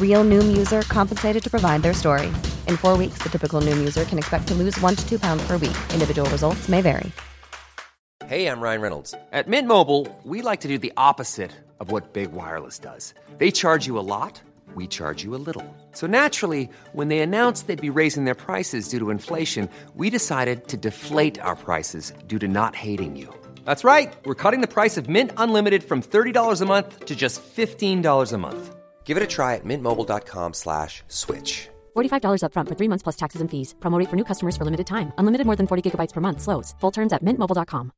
Real 0.00 0.24
Noom 0.24 0.54
user 0.54 0.82
compensated 0.82 1.42
to 1.42 1.48
provide 1.48 1.80
their 1.80 1.94
story. 1.94 2.26
In 2.66 2.76
four 2.76 2.98
weeks, 2.98 3.22
the 3.22 3.30
typical 3.30 3.62
Noom 3.62 3.78
user 3.78 4.04
can 4.04 4.18
expect 4.18 4.48
to 4.48 4.54
lose 4.54 4.78
one 4.82 4.94
to 4.94 5.08
two 5.08 5.18
pounds 5.18 5.42
per 5.46 5.56
week. 5.56 5.76
Individual 5.94 6.28
results 6.30 6.68
may 6.68 6.82
vary. 6.82 7.10
Hey, 8.26 8.46
I'm 8.46 8.60
Ryan 8.60 8.80
Reynolds. 8.80 9.12
At 9.32 9.48
Mint 9.48 9.66
Mobile, 9.66 10.06
we 10.22 10.40
like 10.40 10.60
to 10.60 10.68
do 10.68 10.78
the 10.78 10.92
opposite 10.96 11.50
of 11.80 11.90
what 11.90 12.12
Big 12.12 12.30
Wireless 12.30 12.78
does. 12.78 13.12
They 13.38 13.50
charge 13.50 13.86
you 13.86 13.98
a 13.98 14.06
lot, 14.06 14.40
we 14.76 14.86
charge 14.86 15.24
you 15.24 15.34
a 15.34 15.42
little. 15.48 15.66
So 15.92 16.06
naturally, 16.06 16.70
when 16.92 17.08
they 17.08 17.18
announced 17.20 17.66
they'd 17.66 17.80
be 17.80 17.90
raising 17.90 18.26
their 18.26 18.36
prices 18.36 18.88
due 18.88 19.00
to 19.00 19.10
inflation, 19.10 19.68
we 19.96 20.10
decided 20.10 20.68
to 20.68 20.76
deflate 20.76 21.40
our 21.40 21.56
prices 21.56 22.12
due 22.28 22.38
to 22.38 22.46
not 22.46 22.76
hating 22.76 23.16
you. 23.16 23.34
That's 23.64 23.82
right. 23.82 24.14
We're 24.24 24.36
cutting 24.36 24.60
the 24.60 24.74
price 24.74 24.96
of 24.96 25.08
Mint 25.08 25.32
Unlimited 25.36 25.82
from 25.82 26.00
$30 26.00 26.60
a 26.60 26.66
month 26.66 27.06
to 27.06 27.16
just 27.16 27.42
$15 27.42 28.32
a 28.32 28.38
month. 28.38 28.76
Give 29.10 29.16
it 29.16 29.24
a 29.24 29.36
try 29.36 29.56
at 29.56 29.64
mintmobile.com 29.64 30.52
slash 30.54 31.02
switch. 31.08 31.68
$45 31.96 32.42
upfront 32.46 32.68
for 32.68 32.76
three 32.78 32.88
months 32.88 33.02
plus 33.02 33.16
taxes 33.16 33.40
and 33.40 33.50
fees. 33.50 33.74
Promo 33.80 33.98
rate 33.98 34.08
for 34.10 34.16
new 34.16 34.24
customers 34.24 34.56
for 34.56 34.64
limited 34.64 34.86
time. 34.86 35.10
Unlimited 35.18 35.46
more 35.46 35.56
than 35.56 35.66
40 35.66 35.82
gigabytes 35.82 36.12
per 36.14 36.20
month. 36.20 36.40
Slows. 36.40 36.74
Full 36.80 36.92
terms 36.92 37.12
at 37.12 37.22
mintmobile.com. 37.22 37.90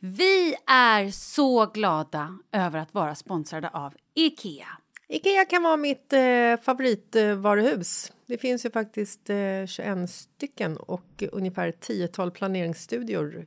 Vi 0.00 0.56
är 0.66 1.10
så 1.10 1.66
glada 1.66 2.38
över 2.52 2.78
att 2.78 2.94
vara 2.94 3.14
sponsrade 3.14 3.68
av 3.68 3.94
Ikea. 4.14 4.68
Ikea 5.08 5.44
kan 5.44 5.62
vara 5.62 5.76
mitt 5.76 6.12
eh, 6.12 6.56
favoritvaruhus. 6.62 8.12
Det 8.26 8.38
finns 8.38 8.66
ju 8.66 8.70
faktiskt 8.70 9.30
eh, 9.30 9.66
21 9.66 10.10
stycken 10.10 10.76
och 10.76 11.22
ungefär 11.32 11.72
10-tal 11.72 12.30
planeringsstudior 12.30 13.46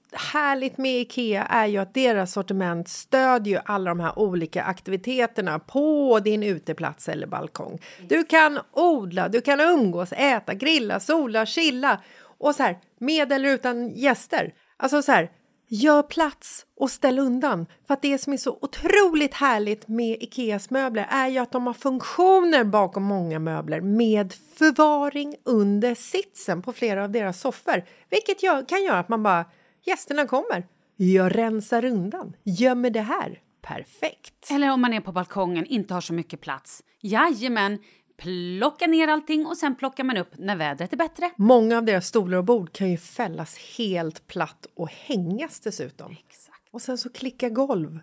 härligt 0.13 0.77
med 0.77 1.01
Ikea 1.01 1.43
är 1.43 1.65
ju 1.67 1.77
att 1.77 1.93
deras 1.93 2.31
sortiment 2.31 2.87
stödjer 2.87 3.55
ju 3.55 3.61
alla 3.65 3.89
de 3.89 3.99
här 3.99 4.19
olika 4.19 4.63
aktiviteterna 4.63 5.59
på 5.59 6.19
din 6.19 6.43
uteplats 6.43 7.09
eller 7.09 7.27
balkong. 7.27 7.79
Du 8.09 8.23
kan 8.23 8.59
odla, 8.71 9.29
du 9.29 9.41
kan 9.41 9.59
umgås, 9.59 10.13
äta, 10.13 10.53
grilla, 10.53 10.99
sola, 10.99 11.45
chilla 11.45 12.01
och 12.39 12.55
så 12.55 12.63
här 12.63 12.77
med 12.99 13.31
eller 13.31 13.49
utan 13.49 13.89
gäster. 13.89 14.53
Alltså 14.77 15.01
så 15.01 15.11
här, 15.11 15.31
gör 15.71 16.03
plats 16.03 16.65
och 16.79 16.91
ställ 16.91 17.19
undan. 17.19 17.65
För 17.87 17.93
att 17.93 18.01
det 18.01 18.17
som 18.17 18.33
är 18.33 18.37
så 18.37 18.57
otroligt 18.61 19.33
härligt 19.33 19.87
med 19.87 20.17
Ikeas 20.23 20.69
möbler 20.69 21.07
är 21.09 21.27
ju 21.27 21.37
att 21.37 21.51
de 21.51 21.67
har 21.67 21.73
funktioner 21.73 22.63
bakom 22.63 23.03
många 23.03 23.39
möbler 23.39 23.81
med 23.81 24.33
förvaring 24.33 25.35
under 25.45 25.95
sitsen 25.95 26.61
på 26.61 26.73
flera 26.73 27.03
av 27.03 27.11
deras 27.11 27.39
soffor. 27.39 27.83
Vilket 28.09 28.43
gör, 28.43 28.65
kan 28.65 28.83
göra 28.83 28.99
att 28.99 29.09
man 29.09 29.23
bara, 29.23 29.45
gästerna 29.85 30.27
kommer, 30.27 30.67
jag 30.95 31.37
rensar 31.37 31.85
undan, 31.85 32.35
gömmer 32.43 32.89
det 32.89 33.01
här. 33.01 33.41
Perfekt! 33.61 34.51
Eller 34.51 34.71
om 34.71 34.81
man 34.81 34.93
är 34.93 35.01
på 35.01 35.11
balkongen, 35.11 35.65
inte 35.65 35.93
har 35.93 36.01
så 36.01 36.13
mycket 36.13 36.41
plats. 36.41 36.83
Jajamän, 37.01 37.79
plocka 38.17 38.87
ner 38.87 39.07
allting 39.07 39.45
och 39.45 39.57
sen 39.57 39.75
plockar 39.75 40.03
man 40.03 40.17
upp 40.17 40.37
när 40.37 40.55
vädret 40.55 40.93
är 40.93 40.97
bättre. 40.97 41.31
Många 41.37 41.77
av 41.77 41.85
deras 41.85 42.07
stolar 42.07 42.37
och 42.37 42.45
bord 42.45 42.71
kan 42.71 42.91
ju 42.91 42.97
fällas 42.97 43.57
helt 43.77 44.27
platt 44.27 44.65
och 44.75 44.89
hängas 44.89 45.59
dessutom. 45.59 46.11
Exakt. 46.11 46.69
Och 46.71 46.81
sen 46.81 46.97
så 46.97 47.09
klicka 47.09 47.49
golv 47.49 47.99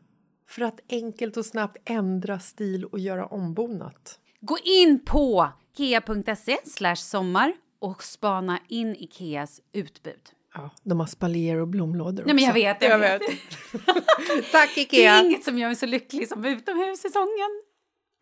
för 0.49 0.63
att 0.63 0.81
enkelt 0.89 1.37
och 1.37 1.47
snabbt 1.47 1.77
ändra 1.85 2.39
stil 2.39 2.85
och 2.85 2.99
göra 2.99 3.27
ombonat. 3.27 4.19
Gå 4.41 4.59
in 4.65 5.05
på 5.05 5.49
ikea.se 5.75 6.57
sommar 6.97 7.53
och 7.79 8.03
spana 8.03 8.59
in 8.69 8.97
Ikeas 8.97 9.61
utbud. 9.73 10.21
Ja, 10.55 10.71
de 10.83 11.01
har 11.01 11.07
spaljer 11.07 11.57
och 11.57 11.69
blomlådor 11.69 12.25
Nej, 12.25 12.35
men 12.35 12.45
jag 12.45 12.53
vet, 12.53 12.83
jag 12.83 12.99
vet. 12.99 13.23
Tack 14.53 14.75
Det 14.75 14.81
Ikea! 14.81 15.13
är 15.13 15.25
inget 15.25 15.45
som 15.45 15.59
gör 15.59 15.69
mig 15.69 15.77
så 15.77 15.87
lycklig 15.87 16.29
som 16.29 16.45
utomhussäsongen. 16.45 17.63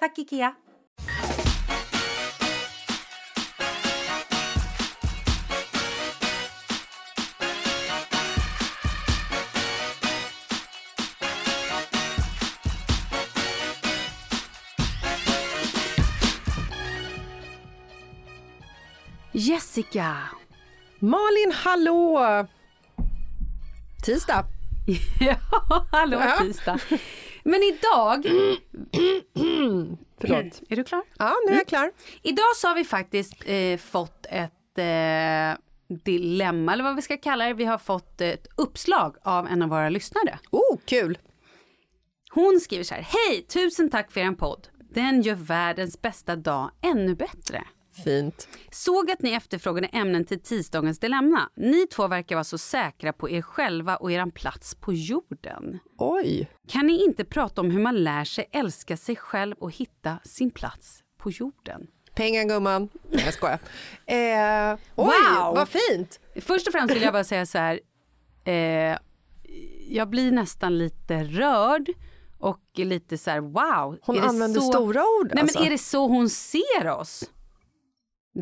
Tack 0.00 0.18
Ikea. 0.18 0.54
Jessica. 19.32 20.16
Malin, 20.98 21.52
hallå! 21.54 22.46
Tisdag. 24.04 24.44
Ja, 25.20 25.36
hallå 25.92 26.18
Ja. 26.20 26.36
tisdag. 26.40 26.78
Men 27.44 27.60
idag... 27.62 28.24
Förlåt. 30.20 30.62
Är 30.68 30.76
du 30.76 30.84
klar? 30.84 31.02
Ja, 31.18 31.34
nu 31.46 31.52
är 31.52 31.56
jag 31.56 31.66
klar. 31.66 31.90
Idag 32.22 32.56
så 32.56 32.68
har 32.68 32.74
vi 32.74 32.84
faktiskt 32.84 33.34
eh, 33.46 33.78
fått 33.78 34.26
ett 34.30 34.78
eh, 34.78 35.58
dilemma, 36.04 36.72
eller 36.72 36.84
vad 36.84 36.96
vi 36.96 37.02
ska 37.02 37.16
kalla 37.16 37.44
det. 37.46 37.54
Vi 37.54 37.64
har 37.64 37.78
fått 37.78 38.20
ett 38.20 38.46
uppslag 38.56 39.16
av 39.22 39.46
en 39.46 39.62
av 39.62 39.68
våra 39.68 39.88
lyssnare. 39.88 40.38
Oh, 40.50 40.78
kul! 40.84 41.18
Hon 42.30 42.60
skriver 42.60 42.84
så 42.84 42.94
här. 42.94 43.02
Hej, 43.02 43.42
tusen 43.42 43.90
tack 43.90 44.12
för 44.12 44.20
er 44.20 44.30
podd. 44.32 44.68
Den 44.90 45.22
gör 45.22 45.34
världens 45.34 46.02
bästa 46.02 46.36
dag 46.36 46.70
ännu 46.82 47.14
bättre. 47.14 47.64
Fint. 48.04 48.48
Såg 48.70 49.10
att 49.10 49.22
ni 49.22 49.30
efterfrågade 49.30 49.86
ämnen 49.86 50.24
till 50.24 50.40
tisdagens 50.40 50.98
dilemma. 50.98 51.48
Ni 51.56 51.86
två 51.86 52.06
verkar 52.08 52.36
vara 52.36 52.44
så 52.44 52.58
säkra 52.58 53.12
på 53.12 53.30
er 53.30 53.42
själva 53.42 53.96
och 53.96 54.12
eran 54.12 54.30
plats 54.30 54.74
på 54.74 54.92
jorden. 54.92 55.78
Oj. 55.98 56.50
Kan 56.68 56.86
ni 56.86 57.04
inte 57.04 57.24
prata 57.24 57.60
om 57.60 57.70
hur 57.70 57.80
man 57.80 58.04
lär 58.04 58.24
sig 58.24 58.48
älska 58.52 58.96
sig 58.96 59.16
själv 59.16 59.56
och 59.58 59.72
hitta 59.72 60.18
sin 60.24 60.50
plats 60.50 61.02
på 61.18 61.30
jorden? 61.30 61.86
Pengar 62.14 62.44
gumman. 62.44 62.88
Nej, 63.10 63.22
jag 63.24 63.34
skojar. 63.34 63.58
Eh, 64.06 64.78
oj, 64.96 65.06
Wow. 65.34 65.54
vad 65.54 65.68
fint! 65.68 66.20
Först 66.40 66.66
och 66.66 66.72
främst 66.72 66.94
vill 66.94 67.02
jag 67.02 67.12
bara 67.12 67.24
säga 67.24 67.46
så 67.46 67.58
här. 67.58 67.80
Eh, 68.44 68.98
jag 69.88 70.08
blir 70.08 70.32
nästan 70.32 70.78
lite 70.78 71.24
rörd 71.24 71.88
och 72.38 72.60
lite 72.74 73.18
så 73.18 73.30
här 73.30 73.40
wow. 73.40 73.98
Hon 74.02 74.18
använder 74.18 74.60
så... 74.60 74.72
stora 74.72 75.00
ord, 75.20 75.30
Nej 75.34 75.42
alltså. 75.42 75.58
men 75.58 75.66
är 75.66 75.70
det 75.70 75.78
så 75.78 76.06
hon 76.06 76.28
ser 76.30 76.86
oss? 76.88 77.30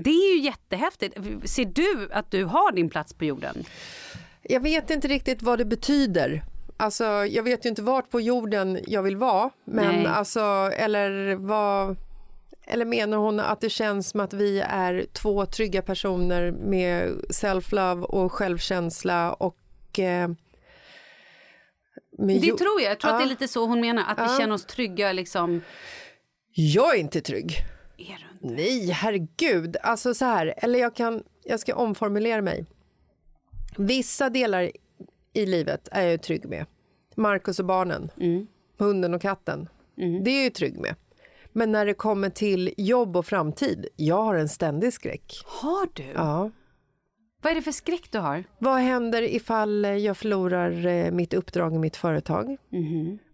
Det 0.03 0.11
är 0.11 0.35
ju 0.37 0.41
jättehäftigt. 0.41 1.17
Ser 1.45 1.65
du 1.65 2.09
att 2.13 2.31
du 2.31 2.45
har 2.45 2.73
din 2.73 2.91
plats 2.91 3.13
på 3.15 3.25
jorden? 3.25 3.65
Jag 4.43 4.61
vet 4.61 4.91
inte 4.91 5.09
riktigt 5.09 5.43
vad 5.43 5.59
det 5.59 5.65
betyder. 5.65 6.43
Alltså, 6.77 7.05
jag 7.05 7.43
vet 7.43 7.65
ju 7.65 7.69
inte 7.69 7.83
vart 7.83 8.11
på 8.11 8.21
jorden 8.21 8.79
jag 8.87 9.03
vill 9.03 9.17
vara. 9.17 9.51
Men 9.65 9.95
Nej. 10.03 10.07
alltså, 10.07 10.41
eller 10.77 11.35
vad... 11.35 11.97
Eller 12.67 12.85
menar 12.85 13.17
hon 13.19 13.41
att 13.41 13.61
det 13.61 13.71
känns 13.71 14.09
som 14.11 14.21
att 14.21 14.33
vi 14.33 14.61
är 14.61 15.07
två 15.13 15.47
trygga 15.47 15.83
personer 15.83 16.53
med 16.53 17.11
self-love 17.31 18.03
och 18.03 18.33
självkänsla 18.33 19.33
och... 19.33 19.99
Eh, 19.99 20.29
Det 22.19 22.41
tror 22.57 22.81
jag. 22.83 22.91
Jag 22.91 23.01
tror 23.01 23.11
att 23.13 23.19
det 23.19 23.23
är 23.25 23.27
Ja. 23.27 23.31
lite 23.31 23.49
så 23.49 23.67
hon 23.67 23.81
menar. 23.81 24.05
Att 24.07 24.19
vi 24.33 24.39
känner 24.39 24.55
oss 24.55 24.65
trygga 24.67 25.13
liksom. 25.13 25.63
Jag 26.53 26.95
är 26.95 27.01
inte 27.01 27.21
trygg. 27.21 27.57
Är 27.99 28.05
du? 28.19 28.34
Nej, 28.45 28.91
herregud. 28.91 29.77
Alltså 29.83 30.15
så 30.15 30.25
här, 30.25 30.55
eller 30.57 30.79
jag 30.79 30.95
kan, 30.95 31.23
jag 31.45 31.61
ska 31.61 31.75
omformulera 31.75 32.43
mig. 32.43 32.65
Vissa 33.77 34.31
delar 34.31 34.71
i 35.33 35.47
livet 35.47 35.89
är 35.93 36.03
jag 36.03 36.11
ju 36.11 36.19
trygg 36.19 36.49
med. 36.49 36.67
Markus 37.15 37.59
och 37.59 37.65
barnen, 37.65 38.11
hunden 38.79 39.15
och 39.15 39.23
katten. 39.23 39.69
Det 40.25 40.31
är 40.31 40.35
jag 40.35 40.45
ju 40.45 40.51
trygg 40.51 40.79
med. 40.81 40.95
Men 41.53 41.73
när 41.73 41.87
det 41.87 41.95
kommer 41.95 42.31
till 42.31 42.75
jobb 42.77 43.17
och 43.17 43.27
framtid, 43.27 43.87
jag 43.97 44.23
har 44.23 44.35
en 44.35 44.49
ständig 44.49 44.93
skräck. 44.93 45.43
Har 45.47 45.89
du? 45.95 46.05
Ja. 46.15 46.51
Vad 47.45 47.51
är 47.51 47.55
det 47.55 47.63
för 47.63 47.73
skräck 47.73 48.09
du 48.11 48.19
har? 48.19 48.45
Vad 48.59 48.79
händer 48.79 49.23
ifall 49.23 49.85
jag 49.85 50.17
förlorar 50.17 50.87
eh, 50.87 51.11
mitt 51.11 51.35
uppdrag 51.35 51.75
i 51.75 51.79
mitt 51.79 51.97
företag? 51.97 52.57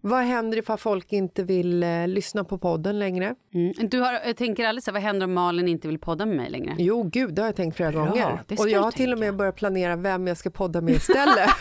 Vad 0.00 0.22
händer 0.22 0.58
ifall 0.58 0.78
folk 0.78 1.12
inte 1.12 1.42
vill 1.42 1.82
eh, 1.82 2.08
lyssna 2.08 2.44
på 2.44 2.58
podden 2.58 2.98
längre? 2.98 3.34
Mm. 3.54 3.72
Du 3.88 4.00
har, 4.00 4.12
jag 4.12 4.36
tänker 4.36 4.64
aldrig 4.68 4.84
så 4.84 4.92
vad 4.92 5.02
händer 5.02 5.24
om 5.24 5.32
Malin 5.34 5.68
inte 5.68 5.88
vill 5.88 5.98
podda 5.98 6.26
med 6.26 6.36
mig 6.36 6.50
längre? 6.50 6.74
Jo, 6.78 7.02
gud, 7.02 7.34
det 7.34 7.42
har 7.42 7.48
jag 7.48 7.56
tänkt 7.56 7.76
flera 7.76 7.92
Bra, 7.92 8.06
gånger. 8.06 8.42
Och 8.58 8.68
jag 8.68 8.80
har 8.82 8.90
till 8.90 9.12
och 9.12 9.18
med 9.18 9.36
börjat 9.36 9.56
planera 9.56 9.96
vem 9.96 10.26
jag 10.26 10.36
ska 10.36 10.50
podda 10.50 10.80
med 10.80 10.94
istället. 10.94 11.50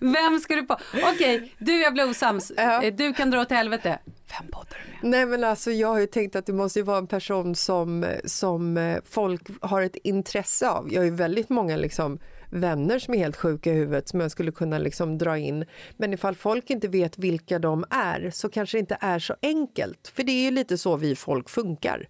Vem 0.00 0.38
ska 0.40 0.54
du 0.54 0.62
på? 0.62 0.76
Okej, 1.14 1.52
du 1.58 1.82
jag 1.82 1.92
blir 1.94 2.10
osams. 2.10 2.52
Ja. 2.56 2.82
Eh, 2.82 2.94
Du 2.94 3.12
kan 3.12 3.30
dra 3.30 3.40
åt 3.40 3.50
helvete. 3.50 3.98
Vem 4.38 4.50
poddar 4.50 4.78
du 4.84 4.92
med? 4.92 5.10
Nej, 5.10 5.26
men 5.26 5.44
alltså, 5.44 5.70
jag 5.70 5.88
har 5.88 6.00
ju 6.00 6.06
tänkt 6.06 6.36
att 6.36 6.46
det 6.46 6.52
måste 6.52 6.78
ju 6.78 6.82
vara 6.84 6.98
en 6.98 7.06
person 7.06 7.54
som, 7.54 8.06
som 8.24 8.76
eh, 8.76 8.98
folk 9.04 9.42
har 9.60 9.82
ett 9.82 9.96
intresse 9.96 10.68
av. 10.68 10.92
Jag 10.92 11.00
har 11.00 11.04
ju 11.04 11.14
väldigt 11.14 11.48
många 11.48 11.76
liksom, 11.76 12.18
vänner 12.50 12.98
som 12.98 13.14
är 13.14 13.18
helt 13.18 13.36
sjuka 13.36 13.70
i 13.72 13.74
huvudet 13.74 14.08
som 14.08 14.20
jag 14.20 14.30
skulle 14.30 14.52
kunna 14.52 14.78
liksom, 14.78 15.18
dra 15.18 15.38
in. 15.38 15.64
Men 15.96 16.12
ifall 16.12 16.34
folk 16.34 16.70
inte 16.70 16.88
vet 16.88 17.18
vilka 17.18 17.58
de 17.58 17.84
är 17.90 18.30
så 18.30 18.48
kanske 18.48 18.76
det 18.76 18.80
inte 18.80 18.98
är 19.00 19.18
så 19.18 19.34
enkelt. 19.42 20.08
För 20.08 20.22
det 20.22 20.32
är 20.32 20.44
ju 20.44 20.50
lite 20.50 20.78
så 20.78 20.96
vi 20.96 21.16
folk 21.16 21.48
funkar. 21.50 22.08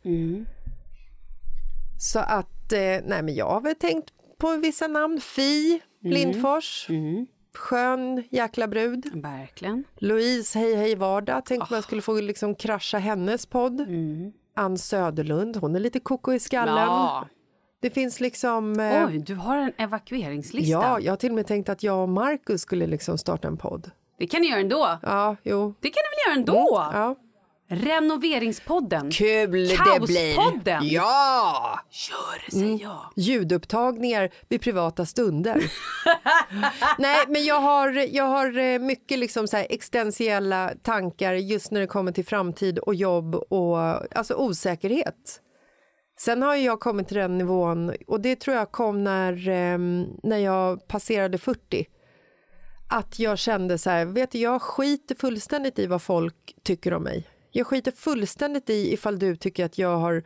Så 2.00 2.18
att, 2.18 2.72
eh, 2.72 2.78
nej 2.78 3.22
men 3.22 3.34
jag 3.34 3.50
har 3.50 3.60
väl 3.60 3.74
tänkt 3.74 4.10
på 4.38 4.56
vissa 4.56 4.86
namn. 4.86 5.20
Fi 5.20 5.80
Lindfors. 6.02 6.86
Skön 7.54 8.24
jäkla 8.30 8.68
brud. 8.68 9.10
Verkligen. 9.22 9.84
Louise 9.96 10.58
Hej 10.58 10.74
Hej 10.74 10.94
Vardag. 10.94 11.42
Tänk 11.46 11.60
om 11.62 11.68
jag 11.70 11.84
skulle 11.84 12.02
få 12.02 12.20
liksom 12.20 12.54
krascha 12.54 12.98
hennes 12.98 13.46
podd. 13.46 13.86
Ann 14.56 14.78
Söderlund, 14.78 15.56
hon 15.56 15.76
är 15.76 15.80
lite 15.80 16.00
koko 16.00 16.32
i 16.32 16.38
skallen. 16.40 16.74
Ja. 16.76 17.26
Det 17.80 17.90
finns 17.90 18.20
liksom... 18.20 18.80
eh, 18.80 19.06
Oj, 19.06 19.18
du 19.18 19.34
har 19.34 19.56
en 19.56 19.72
evakueringslista. 19.76 20.70
ja, 20.72 21.00
jag 21.00 21.12
har 21.12 21.16
till 21.16 21.30
och 21.30 21.34
med 21.36 21.46
tänkt 21.46 21.68
att 21.68 21.82
jag 21.82 22.02
och 22.02 22.08
Markus 22.08 22.60
skulle 22.62 22.86
liksom 22.86 23.18
starta 23.18 23.48
en 23.48 23.56
podd. 23.56 23.90
Det 24.18 24.26
kan 24.26 24.40
ni 24.40 24.48
göra 24.48 24.60
ändå. 24.60 24.98
Ja, 25.02 25.36
jo. 25.42 25.74
Det 25.80 25.88
kan 25.88 26.00
ni 26.02 26.16
väl 26.16 26.26
göra 26.26 26.40
ändå? 26.40 26.90
Ja. 26.92 27.16
Renoveringspodden. 27.68 29.10
Kul 29.10 29.76
Kaospodden. 29.76 30.88
Ja! 30.88 31.80
Gör, 31.90 32.50
säger 32.50 32.82
jag. 32.82 33.12
Ljudupptagningar 33.16 34.30
vid 34.48 34.60
privata 34.60 35.06
stunder. 35.06 35.72
Nej, 36.98 37.24
men 37.28 37.44
jag 37.44 37.60
har, 37.60 38.14
jag 38.14 38.24
har 38.24 38.58
eh, 38.58 38.78
mycket 38.78 39.18
liksom 39.18 39.48
så 39.48 39.56
här 39.56 39.66
existentiella 39.70 40.72
tankar 40.82 41.34
just 41.34 41.70
när 41.70 41.80
det 41.80 41.86
kommer 41.86 42.12
till 42.12 42.24
framtid 42.24 42.78
och 42.78 42.94
jobb 42.94 43.34
och 43.34 43.78
alltså 44.18 44.34
osäkerhet. 44.34 45.40
Sen 46.20 46.42
har 46.42 46.54
jag 46.54 46.80
kommit 46.80 47.08
till 47.08 47.16
den 47.16 47.38
nivån 47.38 47.92
och 48.06 48.20
det 48.20 48.36
tror 48.36 48.56
jag 48.56 48.72
kom 48.72 49.04
när, 49.04 49.48
eh, 49.48 49.78
när 50.22 50.38
jag 50.38 50.88
passerade 50.88 51.38
40. 51.38 51.86
Att 52.90 53.18
jag 53.18 53.38
kände 53.38 53.78
så 53.78 53.90
här, 53.90 54.04
vet 54.04 54.30
du, 54.30 54.38
jag 54.38 54.62
skiter 54.62 55.14
fullständigt 55.14 55.78
i 55.78 55.86
vad 55.86 56.02
folk 56.02 56.54
tycker 56.62 56.94
om 56.94 57.02
mig. 57.02 57.26
Jag 57.56 57.66
skiter 57.66 57.92
fullständigt 57.92 58.70
i 58.70 58.92
ifall 58.92 59.18
du 59.18 59.36
tycker 59.36 59.64
att 59.64 59.78
jag 59.78 59.96
har 59.96 60.22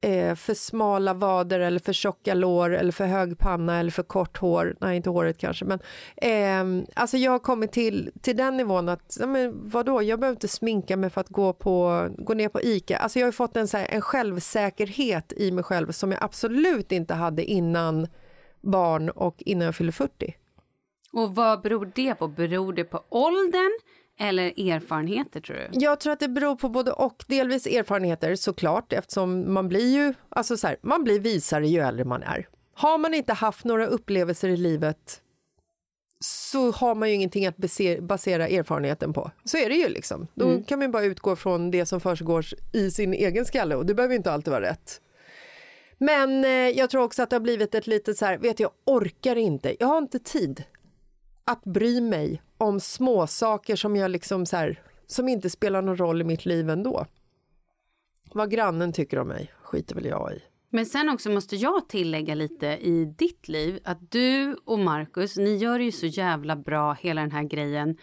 eh, 0.00 0.34
för 0.34 0.54
smala 0.54 1.14
vader 1.14 1.60
eller 1.60 1.80
för 1.80 1.92
tjocka 1.92 2.34
lår 2.34 2.70
eller 2.70 2.92
för 2.92 3.04
hög 3.06 3.38
panna 3.38 3.78
eller 3.80 3.90
för 3.90 4.02
kort 4.02 4.38
hår. 4.38 4.76
Nej, 4.80 4.96
inte 4.96 5.10
håret 5.10 5.38
kanske. 5.38 5.64
Men, 5.64 5.78
eh, 6.16 6.84
alltså 6.94 7.16
jag 7.16 7.32
har 7.32 7.38
kommit 7.38 7.72
till, 7.72 8.10
till 8.20 8.36
den 8.36 8.56
nivån 8.56 8.88
att, 8.88 9.16
ja, 9.20 9.26
men 9.26 9.70
vadå, 9.70 10.02
jag 10.02 10.20
behöver 10.20 10.36
inte 10.36 10.48
sminka 10.48 10.96
mig 10.96 11.10
för 11.10 11.20
att 11.20 11.28
gå, 11.28 11.52
på, 11.52 12.08
gå 12.18 12.34
ner 12.34 12.48
på 12.48 12.60
ICA. 12.62 12.96
Alltså 12.96 13.18
jag 13.18 13.26
har 13.26 13.32
fått 13.32 13.56
en, 13.56 13.68
så 13.68 13.76
här, 13.76 13.86
en 13.90 14.00
självsäkerhet 14.00 15.32
i 15.36 15.52
mig 15.52 15.64
själv 15.64 15.92
som 15.92 16.12
jag 16.12 16.22
absolut 16.22 16.92
inte 16.92 17.14
hade 17.14 17.44
innan 17.44 18.06
barn 18.60 19.10
och 19.10 19.36
innan 19.38 19.64
jag 19.64 19.74
fyllde 19.74 19.92
40. 19.92 20.34
Och 21.12 21.34
vad 21.34 21.62
beror 21.62 21.92
det 21.94 22.14
på? 22.14 22.28
Beror 22.28 22.72
det 22.72 22.84
på 22.84 23.04
åldern 23.08 23.70
eller 24.20 24.70
erfarenheter 24.70 25.40
tror 25.40 25.56
du? 25.56 25.68
Jag 25.72 26.00
tror 26.00 26.12
att 26.12 26.20
det 26.20 26.28
beror 26.28 26.56
på 26.56 26.68
både 26.68 26.92
och. 26.92 27.24
Delvis 27.26 27.66
erfarenheter 27.66 28.34
såklart 28.34 28.92
eftersom 28.92 29.52
man 29.54 29.68
blir 29.68 29.92
ju 29.94 30.14
alltså 30.28 30.56
så 30.56 30.66
här, 30.66 30.76
man 30.82 31.04
blir 31.04 31.20
visare 31.20 31.68
ju 31.68 31.80
äldre 31.80 32.04
man 32.04 32.22
är. 32.22 32.48
Har 32.74 32.98
man 32.98 33.14
inte 33.14 33.32
haft 33.32 33.64
några 33.64 33.86
upplevelser 33.86 34.48
i 34.48 34.56
livet 34.56 35.22
så 36.24 36.70
har 36.70 36.94
man 36.94 37.08
ju 37.08 37.14
ingenting 37.14 37.46
att 37.46 37.56
base- 37.56 38.00
basera 38.00 38.48
erfarenheten 38.48 39.12
på. 39.12 39.30
Så 39.44 39.56
är 39.58 39.68
det 39.68 39.74
ju 39.74 39.88
liksom. 39.88 40.26
Då 40.34 40.62
kan 40.62 40.78
man 40.78 40.90
bara 40.90 41.04
utgå 41.04 41.36
från 41.36 41.70
det 41.70 41.86
som 41.86 42.00
försiggår 42.00 42.46
i 42.72 42.90
sin 42.90 43.14
egen 43.14 43.44
skalle 43.44 43.74
och 43.74 43.86
det 43.86 43.94
behöver 43.94 44.14
inte 44.14 44.32
alltid 44.32 44.50
vara 44.50 44.62
rätt. 44.62 45.00
Men 45.98 46.44
eh, 46.44 46.50
jag 46.50 46.90
tror 46.90 47.02
också 47.02 47.22
att 47.22 47.30
det 47.30 47.36
har 47.36 47.40
blivit 47.40 47.74
ett 47.74 47.86
litet 47.86 48.16
så 48.16 48.24
här, 48.24 48.38
vet 48.38 48.60
jag 48.60 48.70
orkar 48.86 49.36
inte, 49.36 49.76
jag 49.80 49.86
har 49.86 49.98
inte 49.98 50.18
tid 50.18 50.64
att 51.44 51.64
bry 51.64 52.00
mig 52.00 52.42
om 52.60 52.80
små 52.80 53.26
saker 53.26 53.76
som 53.76 53.96
jag 53.96 54.10
liksom 54.10 54.46
så 54.46 54.56
här, 54.56 54.82
som 55.06 55.28
inte 55.28 55.50
spelar 55.50 55.82
någon 55.82 55.96
roll 55.96 56.20
i 56.20 56.24
mitt 56.24 56.46
liv 56.46 56.70
ändå. 56.70 57.06
Vad 58.32 58.50
grannen 58.50 58.92
tycker 58.92 59.18
om 59.18 59.28
mig 59.28 59.52
skiter 59.62 59.94
väl 59.94 60.06
jag 60.06 60.32
i. 60.32 60.42
Men 60.70 60.86
sen 60.86 61.08
också 61.08 61.30
måste 61.30 61.56
jag 61.56 61.88
tillägga 61.88 62.34
lite 62.34 62.66
i 62.66 63.04
ditt 63.04 63.48
liv 63.48 63.80
att 63.84 64.10
du 64.10 64.56
och 64.64 64.78
Markus, 64.78 65.36
ni 65.36 65.56
gör 65.56 65.78
det 65.78 65.84
ju 65.84 65.92
så 65.92 66.06
jävla 66.06 66.56
bra 66.56 66.92
hela 66.92 67.20
den 67.20 67.32
här 67.32 67.42
grejen. 67.42 67.96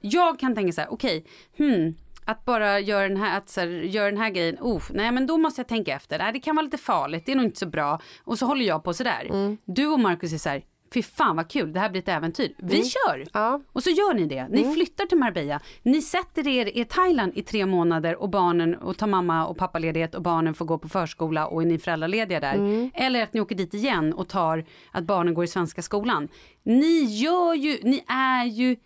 Jag 0.00 0.38
kan 0.38 0.54
tänka 0.54 0.72
så 0.72 0.80
här, 0.80 0.92
okej, 0.92 1.26
hmm, 1.56 1.94
att 2.24 2.44
bara 2.44 2.80
göra 2.80 3.08
den 3.08 3.16
här, 3.16 3.38
att 3.38 3.48
så 3.48 3.60
här, 3.60 3.68
göra 3.68 4.10
den 4.10 4.20
här 4.20 4.30
grejen, 4.30 4.56
oh, 4.60 4.82
nej 4.90 5.12
men 5.12 5.26
då 5.26 5.36
måste 5.36 5.60
jag 5.60 5.68
tänka 5.68 5.94
efter, 5.94 6.18
nej 6.18 6.32
det 6.32 6.40
kan 6.40 6.56
vara 6.56 6.64
lite 6.64 6.78
farligt, 6.78 7.26
det 7.26 7.32
är 7.32 7.36
nog 7.36 7.44
inte 7.44 7.58
så 7.58 7.66
bra. 7.66 8.00
Och 8.24 8.38
så 8.38 8.46
håller 8.46 8.64
jag 8.64 8.84
på 8.84 8.94
sådär. 8.94 9.56
Du 9.64 9.86
och 9.86 10.00
Markus 10.00 10.32
är 10.32 10.38
så 10.38 10.48
här, 10.48 10.64
fy 10.94 11.02
fan 11.02 11.36
vad 11.36 11.48
kul, 11.48 11.72
det 11.72 11.80
här 11.80 11.90
blir 11.90 12.02
ett 12.02 12.08
äventyr. 12.08 12.54
Vi 12.58 12.84
kör! 12.84 13.26
Ja. 13.32 13.60
Och 13.72 13.82
så 13.82 13.90
gör 13.90 14.14
ni 14.14 14.26
det. 14.26 14.48
Ni 14.48 14.74
flyttar 14.74 15.06
till 15.06 15.18
Marbella. 15.18 15.60
Ni 15.82 16.02
sätter 16.02 16.48
er 16.48 16.78
i 16.78 16.84
Thailand 16.84 17.32
i 17.34 17.42
tre 17.42 17.66
månader 17.66 18.22
och 18.22 18.30
barnen 18.30 18.74
och 18.74 18.96
tar 18.96 19.06
mamma 19.06 19.46
och 19.46 19.56
pappaledighet 19.56 20.14
och 20.14 20.22
barnen 20.22 20.54
får 20.54 20.64
gå 20.64 20.78
på 20.78 20.88
förskola 20.88 21.46
och 21.46 21.62
är 21.62 21.66
ni 21.66 21.78
föräldralediga 21.78 22.40
där. 22.40 22.90
Eller 22.94 23.22
att 23.22 23.32
ni 23.32 23.40
åker 23.40 23.54
dit 23.54 23.74
igen 23.74 24.12
och 24.12 24.28
tar 24.28 24.64
att 24.92 25.04
barnen 25.04 25.34
går 25.34 25.44
i 25.44 25.48
svenska 25.48 25.82
skolan. 25.82 26.28
Ni 26.62 27.04
gör 27.04 27.54
ju, 27.54 27.78
ni 27.82 28.04
är 28.08 28.44
ju, 28.44 28.76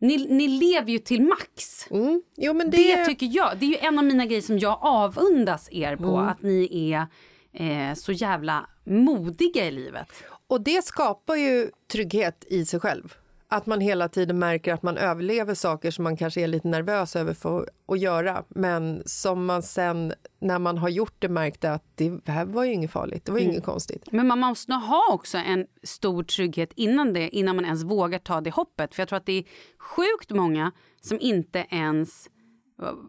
ni, 0.00 0.26
ni 0.30 0.48
lever 0.48 0.90
ju 0.90 0.98
till 0.98 1.22
max. 1.22 1.90
Mm. 1.90 2.22
Jo, 2.36 2.52
det, 2.52 2.64
Det 2.64 3.04
tycker 3.04 3.28
jag, 3.32 3.58
det 3.58 3.66
är 3.66 3.70
ju 3.70 3.76
en 3.76 3.98
av 3.98 4.04
mina 4.04 4.26
grejer 4.26 4.42
som 4.42 4.58
jag 4.58 4.78
avundas 4.82 5.68
er 5.72 5.96
på. 5.96 6.18
Att 6.18 6.42
ni 6.42 6.92
är 6.92 7.06
eh, 7.52 7.94
så 7.94 8.12
jävla 8.12 8.66
modiga 8.84 9.66
i 9.66 9.70
livet. 9.70 10.24
Och 10.46 10.60
det 10.60 10.84
skapar 10.84 11.36
ju 11.36 11.70
trygghet 11.92 12.44
i 12.48 12.64
sig 12.64 12.80
själv. 12.80 13.14
Att 13.48 13.66
man 13.66 13.80
hela 13.80 14.08
tiden 14.08 14.38
märker 14.38 14.74
att 14.74 14.82
man 14.82 14.96
överlever 14.96 15.54
saker 15.54 15.90
som 15.90 16.04
man 16.04 16.16
kanske 16.16 16.40
är 16.40 16.46
lite 16.46 16.68
nervös 16.68 17.16
över 17.16 17.34
för 17.34 17.68
att 17.88 18.00
göra. 18.00 18.44
Men 18.48 19.02
som 19.06 19.46
man 19.46 19.62
sen 19.62 20.12
när 20.40 20.58
man 20.58 20.78
har 20.78 20.88
gjort 20.88 21.14
det 21.18 21.28
märkte 21.28 21.72
att 21.72 21.84
det 21.96 22.28
här 22.28 22.44
var 22.44 22.64
ju 22.64 22.72
inget 22.72 22.90
farligt, 22.90 23.24
det 23.24 23.32
var 23.32 23.38
ju 23.38 23.44
inget 23.44 23.64
konstigt. 23.64 24.12
Men 24.12 24.26
man 24.26 24.38
måste 24.38 24.72
nog 24.72 24.82
ha 24.82 25.12
också 25.12 25.38
en 25.38 25.66
stor 25.82 26.22
trygghet 26.22 26.72
innan 26.76 27.12
det, 27.12 27.28
innan 27.28 27.56
man 27.56 27.64
ens 27.64 27.82
vågar 27.82 28.18
ta 28.18 28.40
det 28.40 28.50
hoppet. 28.50 28.94
För 28.94 29.02
jag 29.02 29.08
tror 29.08 29.16
att 29.16 29.26
det 29.26 29.38
är 29.38 29.44
sjukt 29.78 30.30
många 30.30 30.72
som 31.00 31.20
inte 31.20 31.66
ens 31.70 32.28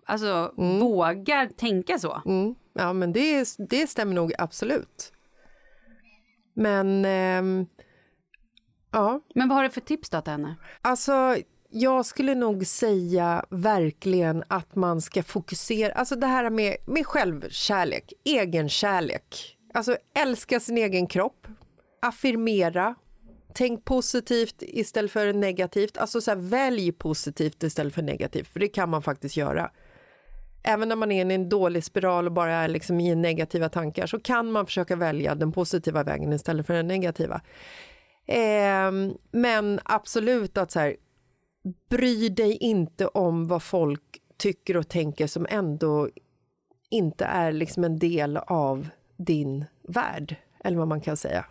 alltså, 0.06 0.54
vågar 0.58 1.48
tänka 1.48 2.00
så. 2.00 2.22
Mm. 2.26 2.56
Ja, 2.74 2.94
men 2.94 3.14
det, 3.14 3.48
det 3.70 3.88
stämmer 3.88 4.14
nog 4.14 4.34
absolut. 4.38 5.12
Men 6.56 7.06
ehm, 7.06 7.66
ja, 8.92 9.22
Men 9.36 9.50
vad 9.50 9.58
har 9.58 9.64
du 9.64 9.70
för 9.70 9.82
tips 9.82 10.10
då 10.10 10.22
till 10.22 10.32
henne? 10.32 10.56
Alltså, 10.82 11.38
jag 11.70 12.06
skulle 12.06 12.36
nog 12.36 12.68
säga 12.68 13.46
verkligen 13.50 14.44
att 14.48 14.76
man 14.76 15.02
ska 15.02 15.24
fokusera... 15.24 15.94
Alltså 15.94 16.16
det 16.16 16.28
här 16.28 16.50
med, 16.50 16.78
med 16.86 17.06
självkärlek, 17.06 18.14
egenkärlek. 18.24 19.58
Alltså 19.74 19.98
älska 20.14 20.60
sin 20.60 20.78
egen 20.78 21.08
kropp, 21.08 21.48
affirmera, 22.02 22.96
tänk 23.54 23.86
positivt 23.86 24.56
istället 24.60 25.12
för 25.12 25.34
negativt. 25.34 25.98
Alltså 25.98 26.22
så 26.22 26.32
här, 26.32 26.38
välj 26.38 26.92
positivt 26.92 27.64
istället 27.64 27.94
för 27.94 28.02
negativt, 28.02 28.48
för 28.48 28.60
det 28.60 28.68
kan 28.68 28.90
man 28.90 29.02
faktiskt 29.02 29.38
göra. 29.38 29.72
Även 30.68 30.90
när 30.90 30.96
man 30.96 31.12
är 31.12 31.32
i 31.32 31.34
en 31.34 31.50
dålig 31.50 31.84
spiral 31.84 32.26
och 32.26 32.32
bara 32.32 32.54
är 32.54 32.68
liksom 32.68 33.00
i 33.00 33.16
negativa 33.16 33.70
tankar 33.70 34.08
så 34.08 34.20
kan 34.20 34.52
man 34.52 34.66
försöka 34.66 34.96
välja 34.96 35.36
den 35.36 35.52
positiva 35.52 36.04
vägen 36.04 36.34
istället 36.34 36.68
för 36.68 36.74
den 36.74 36.88
negativa. 36.88 37.42
Ehm, 38.28 39.18
men 39.32 39.80
absolut 39.84 40.58
att 40.58 40.72
så 40.72 40.80
här, 40.80 40.96
bry 41.90 42.30
dig 42.30 42.58
inte 42.58 43.08
om 43.08 43.48
vad 43.48 43.64
folk 43.64 44.22
tycker 44.38 44.78
och 44.78 44.88
tänker 44.88 45.28
som 45.28 45.46
ändå 45.50 46.10
inte 46.90 47.26
är 47.26 47.52
liksom 47.52 47.84
en 47.84 48.00
del 48.00 48.38
av 48.38 48.90
din 49.18 49.66
värld, 49.88 50.36
eller 50.64 50.78
vad 50.78 50.88
man 50.88 51.02
kan 51.02 51.18
säga. 51.18 51.46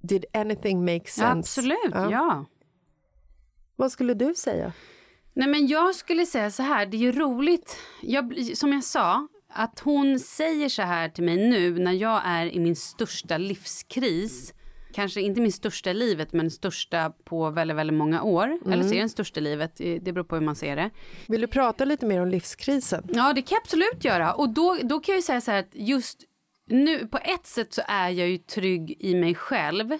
Did 0.00 0.24
anything 0.32 0.84
make 0.84 1.10
sense? 1.10 1.26
Absolut, 1.26 1.94
ja. 1.94 2.10
ja. 2.10 2.44
Vad 3.76 3.92
skulle 3.92 4.14
du 4.14 4.34
säga? 4.34 4.72
Nej, 5.38 5.48
men 5.48 5.66
jag 5.66 5.94
skulle 5.94 6.26
säga 6.26 6.50
så 6.50 6.62
här, 6.62 6.86
det 6.86 6.96
är 6.96 6.98
ju 6.98 7.12
roligt, 7.12 7.76
jag, 8.02 8.56
som 8.56 8.72
jag 8.72 8.84
sa, 8.84 9.28
att 9.48 9.80
hon 9.80 10.18
säger 10.18 10.68
så 10.68 10.82
här 10.82 11.08
till 11.08 11.24
mig 11.24 11.36
nu 11.36 11.78
när 11.78 11.92
jag 11.92 12.22
är 12.24 12.46
i 12.46 12.60
min 12.60 12.76
största 12.76 13.38
livskris 13.38 14.54
kanske 14.92 15.20
inte 15.20 15.40
min 15.40 15.52
största 15.52 15.90
i 15.90 15.94
livet, 15.94 16.32
men 16.32 16.50
största 16.50 17.12
på 17.24 17.50
väldigt, 17.50 17.76
väldigt 17.76 17.96
många 17.96 18.22
år. 18.22 18.44
Mm. 18.44 18.72
Eller 18.72 18.82
så 18.82 18.94
är 18.94 18.98
den 18.98 19.08
största 19.08 19.40
i 19.40 19.42
livet, 19.42 19.76
det 19.76 20.12
beror 20.12 20.24
på 20.24 20.36
hur 20.36 20.42
man 20.42 20.56
ser 20.56 20.76
det. 20.76 20.90
Vill 21.28 21.40
du 21.40 21.46
prata 21.46 21.84
lite 21.84 22.06
mer 22.06 22.22
om 22.22 22.28
livskrisen? 22.28 23.04
Ja, 23.08 23.32
det 23.32 23.42
kan 23.42 23.56
jag 23.56 23.62
absolut 23.62 24.04
göra. 24.04 24.34
Och 24.34 24.48
då, 24.48 24.78
då 24.82 25.00
kan 25.00 25.14
jag 25.14 25.24
säga 25.24 25.40
så 25.40 25.50
här 25.50 25.58
att 25.58 25.70
just 25.72 26.24
nu, 26.70 27.06
på 27.06 27.18
ett 27.18 27.46
sätt 27.46 27.72
så 27.72 27.82
är 27.88 28.10
jag 28.10 28.28
ju 28.28 28.38
trygg 28.38 28.96
i 29.00 29.14
mig 29.14 29.34
själv. 29.34 29.98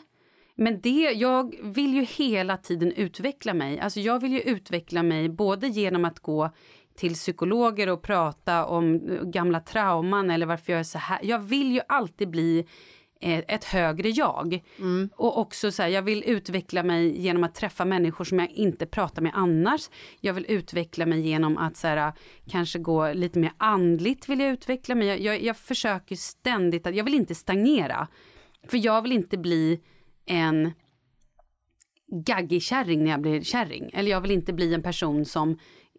Men 0.60 0.80
det, 0.80 1.00
jag 1.00 1.54
vill 1.62 1.94
ju 1.94 2.02
hela 2.02 2.56
tiden 2.56 2.92
utveckla 2.92 3.54
mig. 3.54 3.80
Alltså 3.80 4.00
jag 4.00 4.20
vill 4.20 4.32
ju 4.32 4.40
utveckla 4.40 5.02
mig 5.02 5.28
både 5.28 5.68
genom 5.68 6.04
att 6.04 6.18
gå 6.18 6.50
till 6.94 7.14
psykologer 7.14 7.88
och 7.88 8.02
prata 8.02 8.66
om 8.66 9.00
gamla 9.22 9.60
trauman 9.60 10.30
eller 10.30 10.46
varför 10.46 10.72
jag 10.72 10.80
är 10.80 10.84
så 10.84 10.98
här. 10.98 11.20
Jag 11.22 11.38
vill 11.38 11.72
ju 11.72 11.80
alltid 11.88 12.30
bli 12.30 12.66
Eh, 13.20 13.44
ett 13.48 13.64
högre 13.64 14.08
jag. 14.08 14.62
Mm. 14.78 15.10
Och 15.16 15.38
också 15.38 15.72
så 15.72 15.82
här, 15.82 15.88
jag 15.88 16.02
vill 16.02 16.24
utveckla 16.26 16.82
mig 16.82 17.20
genom 17.20 17.44
att 17.44 17.54
träffa 17.54 17.84
människor 17.84 18.24
som 18.24 18.38
jag 18.38 18.50
inte 18.50 18.86
pratar 18.86 19.22
med 19.22 19.32
annars. 19.34 19.90
Jag 20.20 20.34
vill 20.34 20.46
utveckla 20.48 21.06
mig 21.06 21.20
genom 21.20 21.58
att 21.58 21.76
så 21.76 21.86
här, 21.86 22.12
kanske 22.50 22.78
gå 22.78 23.12
lite 23.12 23.38
mer 23.38 23.52
andligt 23.56 24.28
vill 24.28 24.40
jag 24.40 24.50
utveckla 24.50 24.94
mig. 24.94 25.08
Jag, 25.08 25.20
jag, 25.20 25.42
jag 25.42 25.56
försöker 25.56 26.16
ständigt 26.16 26.86
att, 26.86 26.94
jag 26.94 27.04
vill 27.04 27.14
inte 27.14 27.34
stagnera. 27.34 28.08
För 28.68 28.78
jag 28.78 29.02
vill 29.02 29.12
inte 29.12 29.38
bli 29.38 29.80
en 30.28 30.72
gaggig 32.26 32.62
kärring 32.62 33.04
när 33.04 33.10
jag 33.10 33.20
blir 33.20 33.42
kärring. 33.42 33.90
Eller 33.92 34.10
jag 34.10 34.20
vill 34.20 34.30
inte 34.30 34.52
bli 34.52 34.74
en 34.74 34.82
person 34.82 35.24
som 35.24 35.58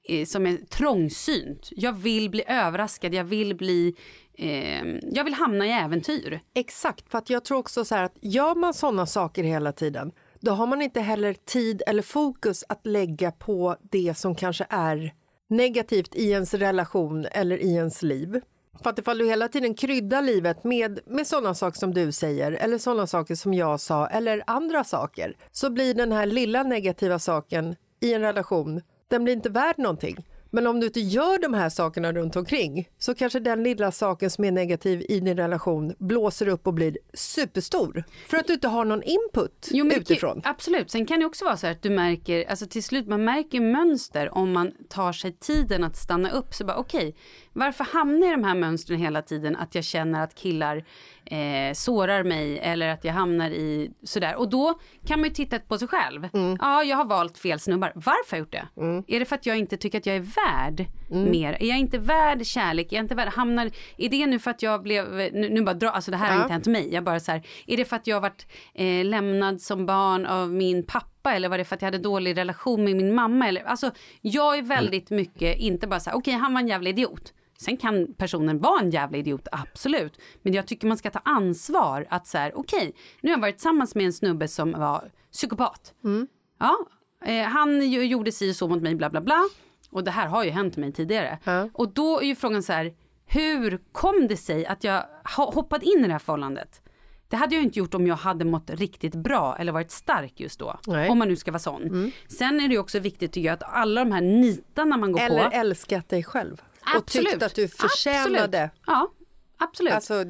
Eh, 0.10 0.26
som 0.26 0.46
är 0.46 0.58
trångsynt. 0.58 1.70
Jag 1.72 1.94
vill 1.94 2.30
bli 2.30 2.44
överraskad, 2.48 3.14
jag 3.14 3.24
vill 3.24 3.56
bli... 3.56 3.96
Eh, 4.34 4.86
jag 5.12 5.24
vill 5.24 5.34
hamna 5.34 5.68
i 5.68 5.72
äventyr. 5.72 6.40
Exakt, 6.54 7.12
för 7.12 7.18
att 7.18 7.30
jag 7.30 7.46
tror 7.46 7.58
också 7.58 7.86
så 7.86 7.96
här 7.96 8.04
att 8.04 8.18
gör 8.22 8.56
man 8.56 8.74
såna 8.74 9.06
saker 9.06 9.44
hela 9.44 9.72
tiden 9.72 10.12
då 10.40 10.52
har 10.52 10.68
man 10.68 10.82
inte 10.82 11.02
heller 11.02 11.34
tid 11.34 11.82
eller 11.88 12.02
fokus 12.02 12.64
att 12.70 12.86
lägga 12.86 13.32
på 13.32 13.76
det 13.92 14.18
som 14.18 14.36
kanske 14.36 14.66
är 14.70 15.14
negativt 15.50 16.16
i 16.16 16.32
ens 16.32 16.54
relation 16.54 17.26
eller 17.32 17.58
i 17.58 17.74
ens 17.76 18.02
liv. 18.02 18.42
För 18.84 18.90
att 18.90 19.00
ifall 19.00 19.18
du 19.18 19.26
hela 19.26 19.48
tiden 19.48 19.74
kryddar 19.74 20.22
livet 20.22 20.64
med, 20.64 21.00
med 21.06 21.28
sådana 21.28 21.56
saker 21.56 21.80
som 21.80 21.94
du 21.94 22.12
säger 22.12 22.52
eller 22.52 22.78
sådana 22.78 23.08
saker 23.08 23.36
som 23.36 23.54
jag 23.54 23.80
sa 23.80 24.08
eller 24.08 24.44
andra 24.48 24.84
saker 24.84 25.38
så 25.52 25.70
blir 25.70 25.94
den 25.94 26.12
här 26.12 26.26
lilla 26.26 26.64
negativa 26.64 27.20
saken 27.20 27.76
i 28.00 28.14
en 28.14 28.22
relation 28.22 28.82
den 29.10 29.24
blir 29.24 29.34
inte 29.34 29.50
värd 29.50 29.78
någonting. 29.78 30.26
Men 30.52 30.68
om 30.68 30.80
du 30.80 30.86
inte 30.86 31.00
gör 31.00 31.42
de 31.42 31.54
här 31.54 31.70
sakerna 31.70 32.14
runt 32.14 32.36
omkring 32.36 32.90
så 32.98 33.16
kanske 33.16 33.40
den 33.40 33.64
lilla 33.64 33.92
saken 33.92 34.30
som 34.30 34.44
är 34.44 34.52
negativ 34.52 35.06
i 35.10 35.20
din 35.20 35.38
relation 35.38 35.94
blåser 35.98 36.48
upp 36.48 36.68
och 36.68 36.74
blir 36.74 36.98
superstor. 37.14 38.04
För 38.28 38.38
att 38.38 38.48
du 38.48 38.54
inte 38.54 38.68
har 38.68 38.86
någon 38.86 39.04
input 39.04 39.70
jo, 39.72 39.86
utifrån. 39.86 40.42
Absolut, 40.44 40.92
sen 40.92 41.06
kan 41.06 41.20
det 41.20 41.26
också 41.26 41.46
vara 41.46 41.58
så 41.58 41.68
att 41.68 41.82
du 41.82 41.90
märker, 41.90 42.50
alltså 42.50 42.66
till 42.66 42.84
slut 42.84 43.08
man 43.08 43.24
märker 43.24 43.62
mönster 43.62 44.38
om 44.38 44.52
man 44.52 44.72
tar 44.90 45.14
sig 45.14 45.34
tiden 45.34 45.84
att 45.84 45.98
stanna 45.98 46.32
upp. 46.32 46.54
Så 46.54 46.66
bara 46.66 46.78
okej, 46.78 47.08
okay, 47.10 47.14
varför 47.60 47.84
hamnar 47.84 48.28
jag 48.28 48.34
i 48.34 48.42
de 48.42 48.44
här 48.44 48.56
mönstren 48.56 49.00
hela 49.00 49.22
tiden? 49.22 49.56
Att 49.56 49.76
jag 49.76 49.84
känner 49.84 50.24
att 50.24 50.36
killar 50.36 50.84
eh, 51.26 51.74
sårar 51.74 52.24
mig 52.24 52.60
eller 52.60 52.88
att 52.88 53.04
jag 53.04 53.14
hamnar 53.14 53.50
i 53.50 53.92
sådär. 54.04 54.36
Och 54.36 54.50
då 54.50 54.80
kan 55.06 55.20
man 55.20 55.30
ju 55.30 55.36
titta 55.36 55.60
på 55.60 55.78
sig 55.78 55.88
själv. 55.88 56.28
Mm. 56.34 56.58
Ja, 56.62 56.84
jag 56.84 56.98
har 56.98 57.06
valt 57.06 57.38
fel 57.38 57.60
snubbar. 57.60 57.92
Varför 57.96 58.12
har 58.12 58.38
jag 58.38 58.40
gjort 58.40 58.52
det? 58.52 58.82
Mm. 58.82 59.04
Är 59.08 59.20
det 59.20 59.26
för 59.26 59.36
att 59.36 59.46
jag 59.46 59.58
inte 59.58 59.78
tycker 59.78 59.98
att 59.98 60.06
jag 60.06 60.16
är 60.16 60.20
värd 60.20 60.86
mm. 61.12 61.32
mer? 61.32 61.58
Är 61.60 61.66
jag 61.66 61.80
inte 61.80 61.98
värd 61.98 62.46
kärlek? 62.46 62.92
Är 62.92 62.96
jag 62.96 63.04
inte 63.04 63.16
värd, 63.16 63.28
hamnar, 63.28 63.72
är 63.98 64.10
det 64.10 64.26
nu 64.26 64.40
för 64.40 64.52
att 64.52 64.64
jag 64.64 64.84
blev, 64.84 65.12
nu, 65.34 65.50
nu 65.50 65.62
bara 65.62 65.74
dra, 65.74 65.90
alltså 65.90 66.12
det 66.12 66.18
här 66.18 66.28
ja. 66.28 66.34
har 66.34 66.42
inte 66.42 66.54
hänt 66.54 66.68
mig. 66.68 66.94
Jag 66.94 67.04
bara 67.04 67.20
så 67.20 67.32
här, 67.32 67.42
är 67.68 67.78
det 67.78 67.86
för 67.86 67.96
att 67.96 68.08
jag 68.08 68.16
har 68.16 68.22
varit 68.22 68.48
eh, 68.74 69.06
lämnad 69.06 69.62
som 69.62 69.86
barn 69.86 70.26
av 70.26 70.54
min 70.54 70.86
pappa 70.86 71.34
eller 71.34 71.50
var 71.50 71.58
det 71.58 71.66
för 71.66 71.76
att 71.76 71.82
jag 71.82 71.88
hade 71.88 71.98
dålig 71.98 72.38
relation 72.38 72.84
med 72.84 72.96
min 72.96 73.16
mamma? 73.16 73.48
Eller, 73.48 73.64
alltså, 73.64 73.92
jag 74.22 74.58
är 74.58 74.62
väldigt 74.62 75.10
mycket, 75.10 75.58
inte 75.58 75.88
bara 75.88 76.00
så 76.00 76.10
här, 76.10 76.18
okej 76.18 76.32
okay, 76.32 76.42
han 76.42 76.54
var 76.54 76.62
en 76.62 76.68
jävla 76.68 76.90
idiot. 76.90 77.34
Sen 77.62 77.78
kan 77.78 78.14
personen 78.14 78.60
vara 78.60 78.82
en 78.82 78.90
jävla 78.90 79.18
idiot, 79.18 79.48
absolut. 79.52 80.20
Men 80.42 80.54
jag 80.54 80.68
tycker 80.68 80.88
man 80.88 80.98
ska 80.98 81.10
ta 81.10 81.20
ansvar 81.26 82.08
att 82.10 82.28
så 82.28 82.38
här, 82.38 82.58
okej, 82.58 82.80
okay, 82.80 82.92
nu 83.22 83.30
har 83.30 83.38
jag 83.38 83.42
varit 83.42 83.56
tillsammans 83.56 83.96
med 83.96 84.06
en 84.06 84.14
snubbe 84.14 84.48
som 84.48 84.72
var 84.72 85.12
psykopat. 85.32 85.94
Mm. 86.04 86.28
Ja, 86.60 86.78
eh, 87.26 87.44
han 87.44 87.92
gjorde 87.92 88.32
si 88.32 88.52
och 88.52 88.56
så 88.56 88.68
mot 88.68 88.82
mig, 88.82 88.96
bla 88.96 89.10
bla 89.10 89.22
bla. 89.22 89.50
Och 89.90 90.04
det 90.04 90.12
här 90.12 90.28
har 90.28 90.44
ju 90.44 90.50
hänt 90.50 90.78
mig 90.78 90.94
tidigare. 90.94 91.40
Mm. 91.46 91.70
Och 91.74 91.94
då 91.94 92.20
är 92.20 92.26
ju 92.26 92.36
frågan 92.36 92.64
så 92.64 92.74
här, 92.74 92.94
hur 93.26 93.80
kom 93.92 94.28
det 94.28 94.38
sig 94.38 94.66
att 94.66 94.84
jag 94.84 95.04
hoppade 95.34 95.86
in 95.86 96.00
i 96.00 96.08
det 96.08 96.12
här 96.12 96.20
förhållandet? 96.20 96.82
Det 97.28 97.36
hade 97.36 97.56
jag 97.56 97.64
inte 97.64 97.80
gjort 97.80 97.94
om 97.94 98.08
jag 98.08 98.16
hade 98.16 98.46
mått 98.46 98.70
riktigt 98.70 99.16
bra 99.16 99.58
eller 99.60 99.72
varit 99.72 99.92
stark 99.92 100.40
just 100.40 100.60
då. 100.60 100.80
Nej. 100.88 101.10
Om 101.10 101.18
man 101.18 101.28
nu 101.28 101.36
ska 101.36 101.52
vara 101.52 101.60
sån. 101.60 101.84
Mm. 101.84 102.12
Sen 102.28 102.60
är 102.60 102.68
det 102.68 102.78
också 102.78 103.00
viktigt 103.00 103.32
tycker 103.32 103.48
jag 103.48 103.54
att 103.54 103.74
alla 103.74 104.04
de 104.04 104.12
här 104.12 104.22
nitarna 104.22 104.98
man 104.98 105.12
går 105.12 105.20
eller 105.20 105.30
på. 105.30 105.50
Eller 105.50 105.60
älskat 105.60 106.10
dig 106.10 106.24
själv. 106.24 106.62
Absolut. 106.96 107.28
Och 107.28 107.32
tyckte 107.32 107.46
att 107.46 107.56
du 107.56 107.68
förtjänade. 107.68 108.64
Absolut. 108.64 108.72
Ja, 108.86 109.12
absolut. 109.58 109.94
Alltså, 109.94 110.24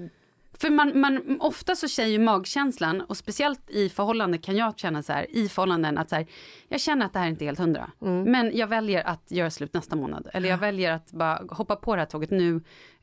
för 0.62 0.70
man, 0.70 1.00
man, 1.00 1.38
ofta 1.40 1.76
så 1.76 1.88
säger 1.88 2.10
ju 2.10 2.20
magkänslan, 2.20 3.02
och 3.02 3.18
speciellt 3.18 3.70
i 3.70 3.90
förhållanden 3.90 4.42
kan 4.42 4.56
jag 4.56 4.80
känna 4.80 5.04
så 5.04 5.14
här, 5.14 5.36
i 5.36 5.50
förhållanden 5.50 5.98
att 5.98 6.10
så 6.10 6.16
här, 6.16 6.26
jag 6.68 6.82
känner 6.82 7.06
att 7.06 7.14
det 7.14 7.20
här 7.20 7.26
är 7.26 7.30
inte 7.30 7.46
helt 7.46 7.60
hundra. 7.60 7.92
Mm. 8.02 8.32
Men 8.32 8.58
jag 8.58 8.68
väljer 8.68 9.04
att 9.08 9.32
göra 9.32 9.50
slut 9.50 9.74
nästa 9.74 9.96
månad. 9.96 10.30
Eller 10.34 10.50
jag 10.50 10.58
väljer 10.58 10.92
att 10.92 11.12
bara 11.12 11.44
hoppa 11.50 11.76
på 11.76 11.96
det 11.96 12.02
här 12.02 12.06
tåget 12.06 12.32
nu 12.32 12.62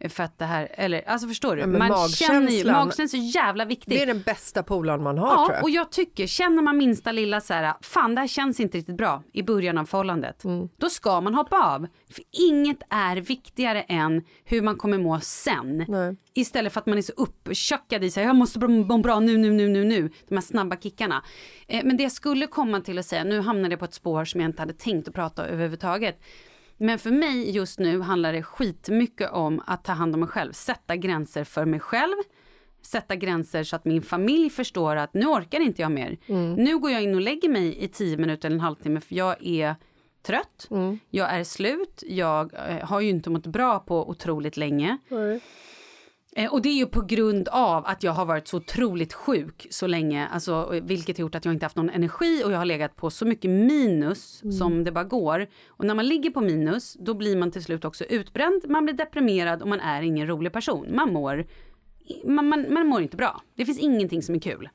för 0.09 0.23
att 0.23 0.39
det 0.39 0.45
här, 0.45 0.69
eller 0.71 1.09
alltså 1.09 1.29
förstår 1.29 1.57
du? 1.57 1.63
Ja, 1.63 1.67
man 1.67 2.09
känner 2.09 2.51
ju, 2.51 2.65
magkänslan 2.65 3.05
är 3.05 3.09
så 3.09 3.39
jävla 3.39 3.65
viktig. 3.65 3.99
Det 3.99 4.03
är 4.03 4.07
den 4.07 4.23
bästa 4.23 4.63
polaren 4.63 5.03
man 5.03 5.19
har 5.19 5.29
ja, 5.29 5.47
tror 5.47 5.55
jag. 5.55 5.63
och 5.63 5.71
jag 5.71 5.93
tycker, 5.93 6.27
känner 6.27 6.63
man 6.63 6.77
minsta 6.77 7.13
lilla 7.13 7.41
så 7.41 7.55
här, 7.55 7.75
fan 7.81 8.15
det 8.15 8.21
här 8.21 8.29
känns 8.29 8.61
inte 8.61 8.79
riktigt 8.79 8.97
bra 8.97 9.23
i 9.33 9.43
början 9.43 9.79
av 9.79 9.85
förhållandet. 9.85 10.45
Mm. 10.45 10.69
Då 10.77 10.91
ska 10.91 11.21
man 11.21 11.35
hoppa 11.35 11.75
av. 11.75 11.87
För 12.11 12.25
inget 12.51 12.83
är 12.91 13.17
viktigare 13.17 13.83
än 13.83 14.25
hur 14.45 14.63
man 14.63 14.77
kommer 14.77 14.99
må 14.99 15.21
sen. 15.21 15.85
Nej. 15.89 16.17
Istället 16.35 16.73
för 16.73 16.81
att 16.81 16.87
man 16.87 16.99
är 16.99 17.03
så 17.03 17.13
upptjockad 17.17 18.05
i 18.05 18.11
sig, 18.11 18.25
jag 18.25 18.37
måste 18.37 18.59
må 18.69 18.99
bra 18.99 19.21
nu, 19.21 19.37
nu, 19.39 19.51
nu, 19.51 19.69
nu, 19.69 19.85
nu. 19.85 20.11
De 20.29 20.35
här 20.35 20.43
snabba 20.43 20.77
kickarna. 20.77 21.25
Eh, 21.69 21.85
men 21.85 21.97
det 21.97 22.03
jag 22.03 22.13
skulle 22.13 22.47
komma 22.47 22.81
till 22.81 22.99
att 22.99 23.07
säga, 23.07 23.25
nu 23.25 23.41
hamnade 23.41 23.73
jag 23.73 23.79
på 23.79 23.85
ett 23.85 23.95
spår 23.95 24.25
som 24.25 24.41
jag 24.41 24.49
inte 24.49 24.63
hade 24.63 24.73
tänkt 24.73 25.09
att 25.09 25.15
prata 25.15 25.47
överhuvudtaget. 25.47 26.21
Men 26.77 26.99
för 26.99 27.11
mig 27.11 27.51
just 27.51 27.79
nu 27.79 28.01
handlar 28.01 28.33
det 28.33 28.43
skitmycket 28.43 29.31
om 29.31 29.63
att 29.67 29.85
ta 29.85 29.93
hand 29.93 30.15
om 30.15 30.21
mig 30.21 30.29
själv, 30.29 30.53
sätta 30.53 30.97
gränser 30.97 31.45
för 31.45 31.65
mig 31.65 31.81
själv, 31.81 32.15
sätta 32.83 33.17
gränser 33.17 33.65
så 33.65 33.77
att 33.77 33.85
min 33.85 34.03
familj 34.03 34.51
förstår 34.51 34.97
att 34.97 35.15
nu 35.15 35.27
orkar 35.27 35.61
inte 35.61 35.83
jag 35.83 35.93
mer. 35.93 36.17
Mm. 36.27 36.55
Nu 36.55 36.79
går 36.79 36.91
jag 36.91 37.03
in 37.03 37.15
och 37.15 37.21
lägger 37.21 37.49
mig 37.49 37.85
i 37.85 37.89
tio 37.89 38.17
minuter 38.17 38.49
eller 38.49 38.57
en 38.57 38.61
halvtimme 38.61 39.01
för 39.01 39.15
jag 39.15 39.47
är 39.47 39.75
trött, 40.23 40.69
mm. 40.71 40.99
jag 41.11 41.35
är 41.35 41.45
slut, 41.45 42.03
jag 42.07 42.55
eh, 42.55 42.89
har 42.89 43.01
ju 43.01 43.09
inte 43.09 43.31
mått 43.31 43.47
bra 43.47 43.79
på 43.79 44.09
otroligt 44.09 44.57
länge. 44.57 44.99
Mm. 45.11 45.41
Eh, 46.39 46.53
och 46.53 46.63
det 46.63 46.69
är 46.69 46.75
ju 46.75 46.87
på 46.87 47.01
grund 47.01 47.49
av 47.49 47.87
att 47.87 48.03
jag 48.03 48.13
har 48.13 48.25
varit 48.25 48.49
så 48.49 48.57
otroligt 48.57 49.13
sjuk 49.13 49.67
så 49.71 49.87
länge, 49.87 50.27
alltså, 50.27 50.81
vilket 50.83 51.17
har 51.17 51.23
gjort 51.23 51.35
att 51.35 51.45
jag 51.45 51.55
inte 51.55 51.65
haft 51.65 51.77
någon 51.77 51.91
energi 51.91 52.43
och 52.45 52.53
jag 52.53 52.59
har 52.59 52.65
legat 52.65 52.97
på 52.97 53.11
så 53.11 53.27
mycket 53.27 53.51
minus 53.51 54.43
mm. 54.43 54.53
som 54.53 54.85
det 54.85 54.93
bara 54.93 55.05
går. 55.05 55.47
Och 55.69 55.85
när 55.85 55.95
man 55.95 56.07
ligger 56.07 56.31
på 56.31 56.41
minus, 56.41 56.97
då 57.01 57.15
blir 57.15 57.37
man 57.37 57.51
till 57.51 57.65
slut 57.65 57.85
också 57.85 58.05
utbränd, 58.05 58.63
man 58.69 58.85
blir 58.85 58.95
deprimerad 58.95 59.63
och 59.63 59.69
man 59.69 59.81
är 59.81 60.03
ingen 60.03 60.27
rolig 60.27 60.53
person. 60.53 60.87
Man 60.95 61.13
mår, 61.13 61.47
man, 62.25 62.49
man, 62.49 62.75
man 62.75 62.87
mår 62.87 63.03
inte 63.03 63.17
bra. 63.17 63.43
Det 63.55 63.65
finns 63.65 63.79
ingenting 63.79 64.23
som 64.23 64.35
är 64.35 64.41
kul. 64.41 64.69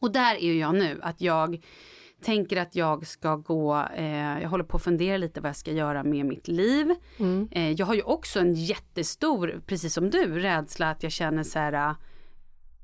Och 0.00 0.12
där 0.12 0.42
är 0.42 0.54
jag 0.54 0.74
nu, 0.74 0.98
att 1.02 1.20
jag 1.20 1.64
tänker 2.20 2.56
att 2.56 2.76
jag 2.76 3.06
ska 3.06 3.36
gå, 3.36 3.86
eh, 3.96 4.40
jag 4.42 4.48
håller 4.48 4.64
på 4.64 4.76
att 4.76 4.82
fundera 4.82 5.16
lite 5.16 5.40
vad 5.40 5.48
jag 5.48 5.56
ska 5.56 5.72
göra 5.72 6.04
med 6.04 6.26
mitt 6.26 6.48
liv. 6.48 6.94
Mm. 7.18 7.48
Eh, 7.50 7.72
jag 7.72 7.86
har 7.86 7.94
ju 7.94 8.02
också 8.02 8.40
en 8.40 8.54
jättestor, 8.54 9.60
precis 9.66 9.94
som 9.94 10.10
du, 10.10 10.38
rädsla 10.38 10.90
att 10.90 11.02
jag 11.02 11.12
känner 11.12 11.42
så 11.42 11.58
här 11.58 11.72
eh, 11.72 11.96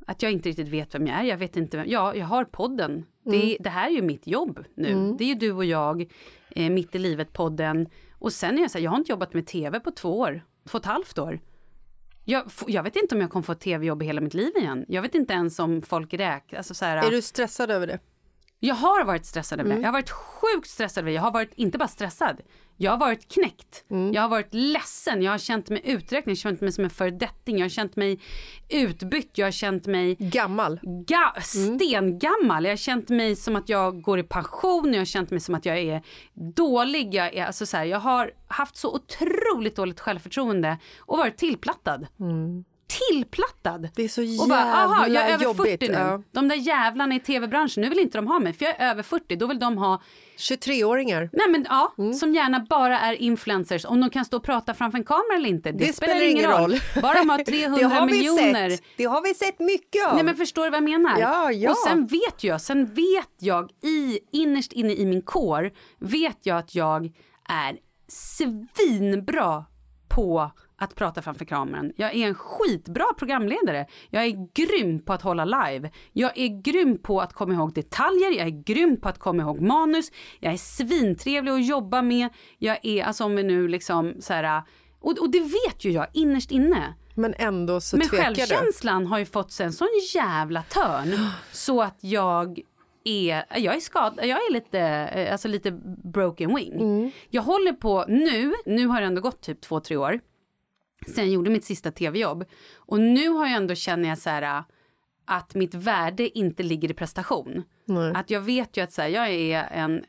att 0.06 0.22
jag 0.22 0.32
inte 0.32 0.48
riktigt 0.48 0.68
vet 0.68 0.94
vem 0.94 1.06
jag 1.06 1.18
är. 1.18 1.22
Jag 1.22 1.36
vet 1.36 1.56
inte 1.56 1.76
vem, 1.76 1.86
ja, 1.88 2.14
jag 2.14 2.26
har 2.26 2.44
podden. 2.44 2.90
Mm. 2.92 3.06
Det, 3.40 3.56
det, 3.60 3.70
här 3.70 3.90
är 3.90 3.94
ju 3.94 4.02
mitt 4.02 4.26
jobb 4.26 4.64
nu. 4.76 4.88
Mm. 4.88 5.16
Det 5.16 5.24
är 5.24 5.28
ju 5.28 5.34
du 5.34 5.52
och 5.52 5.64
jag, 5.64 6.12
eh, 6.50 6.70
Mitt 6.70 6.94
i 6.94 6.98
livet-podden. 6.98 7.86
Och 8.18 8.32
sen 8.32 8.58
är 8.58 8.62
jag 8.62 8.70
så 8.70 8.78
här, 8.78 8.84
jag 8.84 8.90
har 8.90 8.98
inte 8.98 9.12
jobbat 9.12 9.34
med 9.34 9.46
tv 9.46 9.80
på 9.80 9.90
två 9.90 10.18
år, 10.18 10.44
två 10.68 10.76
och 10.78 10.80
ett 10.80 10.86
halvt 10.86 11.18
år. 11.18 11.40
Jag, 12.24 12.44
jag 12.66 12.82
vet 12.82 12.96
inte 12.96 13.14
om 13.14 13.20
jag 13.20 13.30
kommer 13.30 13.42
få 13.42 13.52
ett 13.52 13.60
tv-jobb 13.60 14.02
i 14.02 14.06
hela 14.06 14.20
mitt 14.20 14.34
liv 14.34 14.52
igen. 14.56 14.84
Jag 14.88 15.02
vet 15.02 15.14
inte 15.14 15.34
ens 15.34 15.58
om 15.58 15.82
folk 15.82 16.14
räknar. 16.14 16.58
Alltså 16.58 16.84
är 16.84 17.10
du 17.10 17.22
stressad 17.22 17.70
över 17.70 17.86
det? 17.86 17.98
Jag 18.61 18.75
har 18.75 19.04
varit 19.04 19.26
stressad 19.26 19.61
över 19.61 19.70
det. 19.70 19.76
Jag 19.82 19.88
har 19.88 19.92
varit 19.92 20.11
sjukt 20.11 20.68
stressad 20.70 21.02
över 21.02 21.11
det. 21.11 21.14
Jag 21.14 21.23
har 21.23 21.30
varit, 21.32 21.52
inte 21.54 21.78
bara 21.78 21.88
stressad, 21.88 22.40
jag 22.76 22.90
har 22.90 22.99
varit 22.99 23.32
knäckt. 23.32 23.84
Jag 24.14 24.23
har 24.23 24.28
varit 24.28 24.49
ledsen, 24.54 25.23
jag 25.23 25.30
har 25.30 25.38
känt 25.38 25.68
mig 25.70 25.80
uträknad, 25.84 26.25
jag 26.26 26.30
har 26.30 26.37
känt 26.37 26.61
mig 26.61 26.73
som 26.73 26.84
en 26.84 26.90
föredetting, 26.90 27.58
jag 27.58 27.64
har 27.64 27.68
känt 27.68 27.96
mig 27.96 28.20
utbytt, 28.68 29.38
jag 29.38 29.46
har 29.46 29.50
känt 29.50 29.87
mig 29.87 30.16
Gammal. 30.18 30.80
ga- 30.82 31.40
stengammal. 31.40 32.64
Jag 32.64 32.73
har 32.73 32.76
känt 32.76 33.08
mig 33.08 33.37
som 33.37 33.56
att 33.56 33.68
jag 33.68 34.02
går 34.02 34.18
i 34.18 34.23
pension, 34.23 34.92
jag 34.92 35.00
har 35.00 35.04
känt 35.04 35.30
mig 35.30 35.40
som 35.40 35.54
att 35.54 35.66
jag 35.66 35.78
är 35.78 36.02
dålig. 36.54 37.14
Jag, 37.14 37.34
är, 37.34 37.46
alltså 37.46 37.66
så 37.66 37.76
här, 37.76 37.84
jag 37.84 37.99
har 38.00 38.30
haft 38.49 38.76
så 38.76 38.94
otroligt 38.94 39.76
dåligt 39.76 40.00
självförtroende 40.00 40.78
och 40.99 41.18
varit 41.18 41.37
tillplattad. 41.37 42.06
Tillplattad! 42.86 43.88
Det 43.94 44.02
är 44.04 44.08
så 44.08 44.42
Och 44.42 44.48
bara, 44.48 44.60
aha, 44.74 45.02
jävla 45.02 45.20
jag 45.20 45.30
är 45.30 45.34
över 45.34 45.44
jobbigt. 45.44 45.80
40 45.80 45.88
nu. 45.88 45.94
Ja. 45.98 46.22
De 46.32 46.48
där 46.48 46.56
jävlarna 46.56 47.14
i 47.14 47.20
tv-branschen, 47.20 47.82
nu 47.82 47.88
vill 47.88 47.98
inte 47.98 48.18
de 48.18 48.26
ha 48.26 48.38
mig 48.38 48.52
för 48.52 48.64
jag 48.64 48.80
är 48.80 48.90
över 48.90 49.02
40. 49.02 49.36
Då 49.36 49.46
vill 49.46 49.58
de 49.58 49.78
ha, 49.78 50.02
23-åringar. 50.38 51.30
nej 51.32 51.48
men 51.50 51.66
ja, 51.68 51.94
Mm. 51.98 52.14
som 52.14 52.34
gärna 52.34 52.60
bara 52.70 53.00
är 53.00 53.14
influencers. 53.14 53.84
Om 53.84 54.00
de 54.00 54.10
kan 54.10 54.24
stå 54.24 54.36
och 54.36 54.42
prata 54.44 54.74
framför 54.74 54.98
en 54.98 55.04
kamera 55.04 55.36
eller 55.36 55.48
inte, 55.48 55.72
det, 55.72 55.78
Det 55.86 55.92
spelar 55.92 56.22
ingen 56.30 56.50
roll. 56.50 56.74
Bara 57.02 57.14
de 57.18 57.28
har 57.30 57.38
300 57.38 57.78
det 57.88 57.94
har 57.94 58.06
miljoner. 58.06 58.70
Sett. 58.70 58.82
Det 58.96 59.04
har 59.04 59.22
vi 59.22 59.34
sett 59.34 59.58
mycket 59.58 60.06
av. 60.08 60.14
Nej 60.14 60.24
men 60.24 60.36
förstår 60.36 60.64
du 60.64 60.70
vad 60.70 60.76
jag 60.76 60.84
menar? 60.90 61.18
Ja, 61.20 61.52
ja. 61.52 61.70
Och 61.70 61.76
sen 61.76 62.06
vet 62.06 62.44
jag, 62.44 62.60
sen 62.60 62.86
vet 62.86 63.34
jag 63.38 63.70
i, 63.82 64.18
innerst 64.32 64.72
inne 64.72 64.92
i 64.92 65.06
min 65.06 65.22
kår, 65.22 65.70
vet 65.98 66.38
jag 66.42 66.58
att 66.58 66.74
jag 66.74 67.04
är 67.48 67.76
svinbra 68.08 69.64
på 70.08 70.50
att 70.76 70.94
prata 70.94 71.22
framför 71.22 71.44
kameran. 71.44 71.92
Jag 71.96 72.14
är 72.14 72.26
en 72.26 72.34
skitbra 72.34 73.04
programledare. 73.18 73.86
Jag 74.10 74.24
är 74.24 74.48
grym 74.54 75.02
på 75.04 75.12
att 75.12 75.22
hålla 75.22 75.44
live. 75.44 75.90
Jag 76.12 76.38
är 76.38 76.62
grym 76.62 76.98
på 76.98 77.20
att 77.20 77.32
komma 77.32 77.54
ihåg 77.54 77.74
detaljer. 77.74 78.30
Jag 78.30 78.46
är 78.46 78.62
grym 78.64 79.00
på 79.00 79.08
att 79.08 79.18
komma 79.18 79.42
ihåg 79.42 79.60
manus. 79.60 80.12
Jag 80.40 80.52
är 80.52 80.56
svintrevlig 80.56 81.52
att 81.52 81.66
jobba 81.66 82.02
med. 82.02 82.28
Jag 82.58 82.78
är, 82.82 83.04
alltså 83.04 83.24
om 83.24 83.36
vi 83.36 83.42
nu 83.42 83.68
liksom 83.68 84.14
så 84.20 84.32
här, 84.32 84.62
och, 85.00 85.18
och 85.18 85.30
det 85.30 85.40
vet 85.40 85.84
ju 85.84 85.90
jag 85.90 86.06
innerst 86.12 86.50
inne. 86.50 86.94
Men 87.14 87.34
ändå 87.38 87.80
så 87.80 87.96
Men 87.96 88.08
tvekar 88.08 88.28
du. 88.28 88.34
självkänslan 88.34 89.06
har 89.06 89.18
ju 89.18 89.24
fått 89.24 89.52
sig 89.52 89.66
en 89.66 89.72
sån 89.72 89.88
jävla 90.14 90.62
törn 90.62 91.14
så 91.52 91.82
att 91.82 91.98
jag 92.00 92.60
är, 93.04 93.44
jag 93.56 93.76
är 93.76 93.80
skadad, 93.80 94.26
jag 94.26 94.38
är 94.38 94.52
lite, 94.52 94.80
eh, 94.80 95.32
alltså 95.32 95.48
lite 95.48 95.70
broken 96.04 96.54
wing. 96.54 96.72
Mm. 96.72 97.10
Jag 97.30 97.42
håller 97.42 97.72
på 97.72 98.04
nu, 98.08 98.54
nu 98.66 98.86
har 98.86 99.00
det 99.00 99.06
ändå 99.06 99.20
gått 99.20 99.42
typ 99.42 99.60
två, 99.60 99.80
tre 99.80 99.96
år 99.96 100.20
sen 101.06 101.24
jag 101.24 101.32
gjorde 101.34 101.50
mitt 101.50 101.64
sista 101.64 101.90
tv-jobb 101.90 102.44
och 102.76 103.00
nu 103.00 103.28
har 103.28 103.46
jag 103.46 103.56
ändå 103.56 103.74
känner 103.74 104.08
jag 104.08 104.18
så 104.18 104.30
här 104.30 104.64
att 105.24 105.54
mitt 105.54 105.74
värde 105.74 106.38
inte 106.38 106.62
ligger 106.62 106.90
i 106.90 106.94
prestation. 106.94 107.62
Att 108.14 108.30
jag 108.30 108.40
vet 108.40 108.76
ju 108.76 108.82
att 108.82 108.92
så 108.92 109.02
här, 109.02 109.08
jag 109.08 109.30
är 109.30 109.68
en 109.72 110.04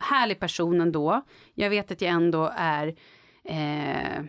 härlig 0.00 0.40
person 0.40 0.80
ändå. 0.80 1.22
Jag 1.54 1.70
vet 1.70 1.90
att 1.90 2.00
jag 2.00 2.10
ändå 2.10 2.52
är 2.56 2.94
eh, 3.44 4.24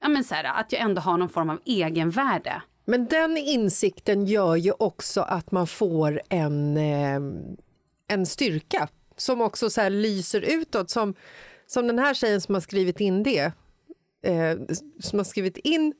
ja 0.00 0.08
men 0.08 0.24
så 0.24 0.34
här, 0.34 0.44
att 0.44 0.72
jag 0.72 0.82
ändå 0.82 1.00
har 1.00 1.18
någon 1.18 1.28
form 1.28 1.50
av 1.50 1.60
egenvärde. 1.64 2.62
Men 2.84 3.06
den 3.06 3.36
insikten 3.36 4.26
gör 4.26 4.56
ju 4.56 4.72
också 4.78 5.20
att 5.20 5.50
man 5.50 5.66
får 5.66 6.22
en, 6.28 6.76
eh, 6.76 7.20
en 8.08 8.26
styrka 8.26 8.88
som 9.16 9.40
också 9.40 9.70
så 9.70 9.80
här 9.80 9.90
lyser 9.90 10.40
utåt. 10.40 10.90
Som, 10.90 11.14
som 11.66 11.86
den 11.86 11.98
här 11.98 12.14
tjejen 12.14 12.40
som 12.40 12.54
har 12.54 12.60
skrivit 12.60 13.00
in 13.00 13.22
det. 13.22 13.52
Eh, 14.22 14.56
som 15.00 15.18
har 15.18 15.24
skrivit 15.24 15.56
in 15.56 15.94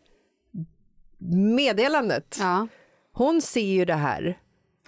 meddelandet. 1.56 2.37
Ja. 2.40 2.68
Hon 3.12 3.40
ser 3.42 3.60
ju 3.60 3.84
det 3.84 3.94
här 3.94 4.38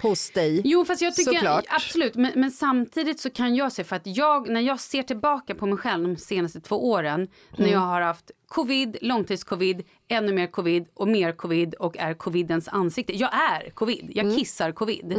hos 0.03 0.31
dig. 0.31 0.63
Jo, 0.65 0.85
fast 0.85 1.03
jag 1.03 1.15
tycker 1.15 1.33
Såklart. 1.33 1.65
absolut, 1.69 2.15
men, 2.15 2.33
men 2.37 2.51
samtidigt 2.51 3.21
så 3.21 3.31
kan 3.31 3.55
jag 3.55 3.73
se 3.73 3.85
för 3.85 3.97
att 3.97 4.07
jag 4.07 4.49
när 4.49 4.61
jag 4.61 4.81
ser 4.81 5.03
tillbaka 5.03 5.55
på 5.55 5.67
mig 5.67 5.79
själv 5.79 6.09
de 6.09 6.17
senaste 6.17 6.61
två 6.61 6.91
åren 6.91 7.29
när 7.51 7.59
Mm. 7.59 7.71
jag 7.73 7.81
har 7.81 8.01
haft 8.01 8.31
covid, 8.49 8.97
långtidscovid, 9.03 9.83
ännu 10.09 10.33
mer 10.33 10.47
covid 10.47 10.87
och 10.95 11.09
mer 11.09 11.33
covid 11.33 11.75
och 11.75 11.97
är 11.99 12.15
covidens 12.15 12.69
ansikte. 12.69 13.17
Jag 13.17 13.31
är 13.35 13.71
covid, 13.71 14.11
jag 14.15 14.25
Mm. 14.27 14.37
kissar 14.39 14.73
covid. 14.73 15.13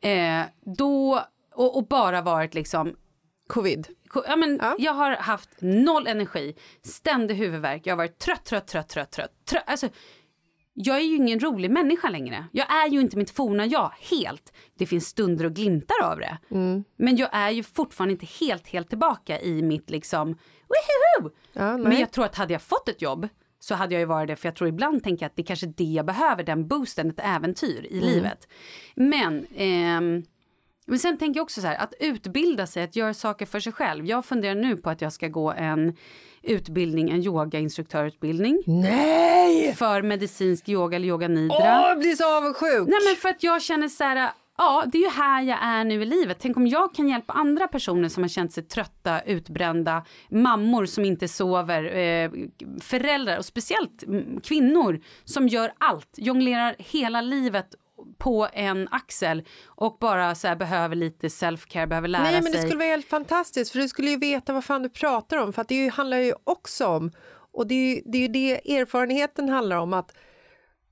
Eh, 0.00 0.42
då 0.76 1.22
och, 1.54 1.76
och 1.76 1.86
bara 1.86 2.22
varit 2.22 2.54
liksom 2.54 2.96
Covid. 3.46 3.86
Ja, 4.14 4.36
men 4.36 4.58
Ja. 4.62 4.74
Jag 4.78 4.92
har 4.92 5.10
haft 5.16 5.50
noll 5.60 6.06
energi, 6.06 6.54
ständig 6.82 7.34
huvudvärk, 7.34 7.86
jag 7.86 7.92
har 7.92 7.96
varit 7.96 8.18
trött, 8.18 8.44
trött, 8.44 8.66
trött, 8.66 8.88
trött, 8.88 9.10
trött. 9.10 9.30
trött. 9.50 9.64
Alltså, 9.66 9.88
jag 10.74 10.96
är 10.96 11.00
ju 11.00 11.16
ingen 11.16 11.40
rolig 11.40 11.70
människa 11.70 12.08
längre. 12.10 12.44
Jag 12.52 12.72
är 12.72 12.88
ju 12.88 13.00
inte 13.00 13.16
mitt 13.16 13.30
forna 13.30 13.66
jag 13.66 13.92
helt. 14.00 14.52
Det 14.78 14.86
finns 14.86 15.06
stunder 15.06 15.44
och 15.44 15.52
glimtar 15.54 16.02
av 16.04 16.18
det. 16.18 16.38
Mm. 16.50 16.84
Men 16.96 17.16
jag 17.16 17.28
är 17.32 17.50
ju 17.50 17.62
fortfarande 17.62 18.12
inte 18.12 18.26
helt, 18.40 18.66
helt 18.68 18.88
tillbaka 18.88 19.40
i 19.40 19.62
mitt 19.62 19.90
liksom! 19.90 20.38
Ja. 21.52 21.76
Men 21.76 21.98
jag 22.00 22.10
tror 22.10 22.24
att 22.24 22.34
hade 22.36 22.52
jag 22.52 22.62
fått 22.62 22.88
ett 22.88 23.02
jobb 23.02 23.28
så 23.60 23.74
hade 23.74 23.94
jag 23.94 24.00
ju 24.00 24.06
varit 24.06 24.28
det, 24.28 24.36
för 24.36 24.48
jag 24.48 24.56
tror 24.56 24.68
ibland 24.68 25.02
tänker 25.04 25.24
jag 25.24 25.30
att 25.30 25.36
det 25.36 25.42
är 25.42 25.46
kanske 25.46 25.66
är 25.66 25.74
det 25.76 25.84
jag 25.84 26.06
behöver, 26.06 26.42
den 26.42 26.68
boosten, 26.68 27.08
ett 27.10 27.20
äventyr 27.22 27.86
i 27.90 27.98
Mm. 27.98 28.10
livet. 28.10 28.48
Men, 28.94 29.46
ehm, 29.56 30.22
men 30.88 30.98
sen 30.98 31.18
tänker 31.18 31.38
jag 31.38 31.44
också 31.44 31.60
så 31.60 31.66
här, 31.66 31.76
att 31.76 31.94
utbilda 32.00 32.66
sig, 32.66 32.82
att 32.82 32.96
göra 32.96 33.14
saker 33.14 33.46
för 33.46 33.60
sig 33.60 33.72
själv. 33.72 34.06
Jag 34.06 34.24
funderar 34.24 34.54
nu 34.54 34.76
på 34.76 34.90
att 34.90 35.00
jag 35.00 35.12
ska 35.12 35.28
gå 35.28 35.52
en 35.52 35.96
utbildning, 36.42 37.10
en 37.10 37.22
yogainstruktörutbildning 37.22 38.62
Nej! 38.66 39.74
för 39.74 40.02
medicinsk 40.02 40.68
yoga 40.68 40.96
eller 40.96 41.08
yoga 41.08 41.28
nidra. 41.28 41.56
Åh, 41.56 41.88
jag 41.88 41.98
blir 41.98 42.14
så 42.14 42.36
avundsjuk! 42.36 42.88
Nej 42.88 42.98
men 43.08 43.16
för 43.16 43.28
att 43.28 43.42
jag 43.42 43.62
känner 43.62 43.88
så 43.88 44.04
här, 44.04 44.30
ja 44.58 44.84
det 44.92 44.98
är 44.98 45.02
ju 45.02 45.08
här 45.08 45.42
jag 45.42 45.58
är 45.62 45.84
nu 45.84 46.02
i 46.02 46.06
livet. 46.06 46.36
Tänk 46.40 46.56
om 46.56 46.66
jag 46.66 46.94
kan 46.94 47.08
hjälpa 47.08 47.32
andra 47.32 47.68
personer 47.68 48.08
som 48.08 48.22
har 48.22 48.28
känt 48.28 48.52
sig 48.52 48.62
trötta, 48.62 49.20
utbrända, 49.20 50.04
mammor 50.30 50.86
som 50.86 51.04
inte 51.04 51.28
sover, 51.28 51.96
eh, 51.96 52.30
föräldrar 52.80 53.38
och 53.38 53.44
speciellt 53.44 54.02
mm, 54.02 54.40
kvinnor 54.40 55.00
som 55.24 55.48
gör 55.48 55.72
allt, 55.78 56.14
jonglerar 56.16 56.76
hela 56.78 57.20
livet 57.20 57.74
på 58.18 58.48
en 58.52 58.88
axel 58.90 59.42
och 59.66 59.96
bara 60.00 60.34
så 60.34 60.48
här 60.48 60.56
behöver 60.56 60.96
lite 60.96 61.28
self-care, 61.28 61.86
behöver 61.86 62.08
lära 62.08 62.22
Nej, 62.22 62.32
men 62.34 62.42
sig. 62.42 62.52
det 62.52 62.58
skulle 62.58 62.78
vara 62.78 62.88
helt 62.88 63.08
fantastiskt 63.08 63.72
för 63.72 63.78
du 63.78 63.88
skulle 63.88 64.10
ju 64.10 64.18
veta 64.18 64.52
vad 64.52 64.64
fan 64.64 64.82
du 64.82 64.88
pratar 64.88 65.36
om 65.36 65.52
för 65.52 65.62
att 65.62 65.68
det 65.68 65.88
handlar 65.88 66.16
ju 66.18 66.32
också 66.44 66.86
om 66.86 67.10
och 67.52 67.66
det 67.66 67.74
är 67.74 67.94
ju 67.96 68.02
det, 68.06 68.18
är 68.18 68.22
ju 68.22 68.28
det 68.28 68.76
erfarenheten 68.78 69.48
handlar 69.48 69.76
om 69.76 69.92
att 69.92 70.12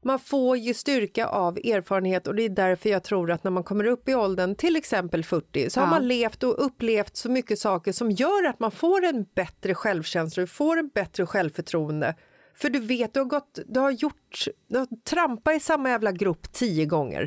man 0.04 0.18
får 0.18 0.56
ju 0.56 0.74
styrka 0.74 1.26
av 1.26 1.58
erfarenhet 1.58 2.26
och 2.26 2.34
det 2.34 2.42
är 2.42 2.48
därför 2.48 2.90
jag 2.90 3.02
tror 3.04 3.30
att 3.30 3.44
när 3.44 3.50
man 3.50 3.64
kommer 3.64 3.84
upp 3.84 4.08
i 4.08 4.14
åldern, 4.14 4.54
till 4.54 4.76
exempel 4.76 5.24
40, 5.24 5.70
så 5.70 5.80
har 5.80 5.86
Ja. 5.86 5.90
man 5.90 6.08
levt 6.08 6.42
och 6.42 6.64
upplevt 6.66 7.16
så 7.16 7.30
mycket 7.30 7.58
saker 7.58 7.92
som 7.92 8.10
gör 8.10 8.44
att 8.44 8.60
man 8.60 8.70
får 8.70 9.04
en 9.04 9.26
bättre 9.34 9.74
självkänsla, 9.74 10.46
får 10.46 10.78
en 10.78 10.88
bättre 10.94 11.26
självförtroende. 11.26 12.14
För 12.56 12.70
du 12.70 12.78
vet, 12.78 13.14
du 13.14 13.20
har, 13.20 13.24
gått, 13.26 13.58
du 13.66 13.80
har 13.80 13.90
gjort, 13.90 14.44
du 14.68 14.78
har 14.78 14.88
trampat 15.04 15.54
i 15.56 15.60
samma 15.60 15.88
jävla 15.88 16.12
grop 16.12 16.52
tio 16.52 16.86
gånger. 16.86 17.26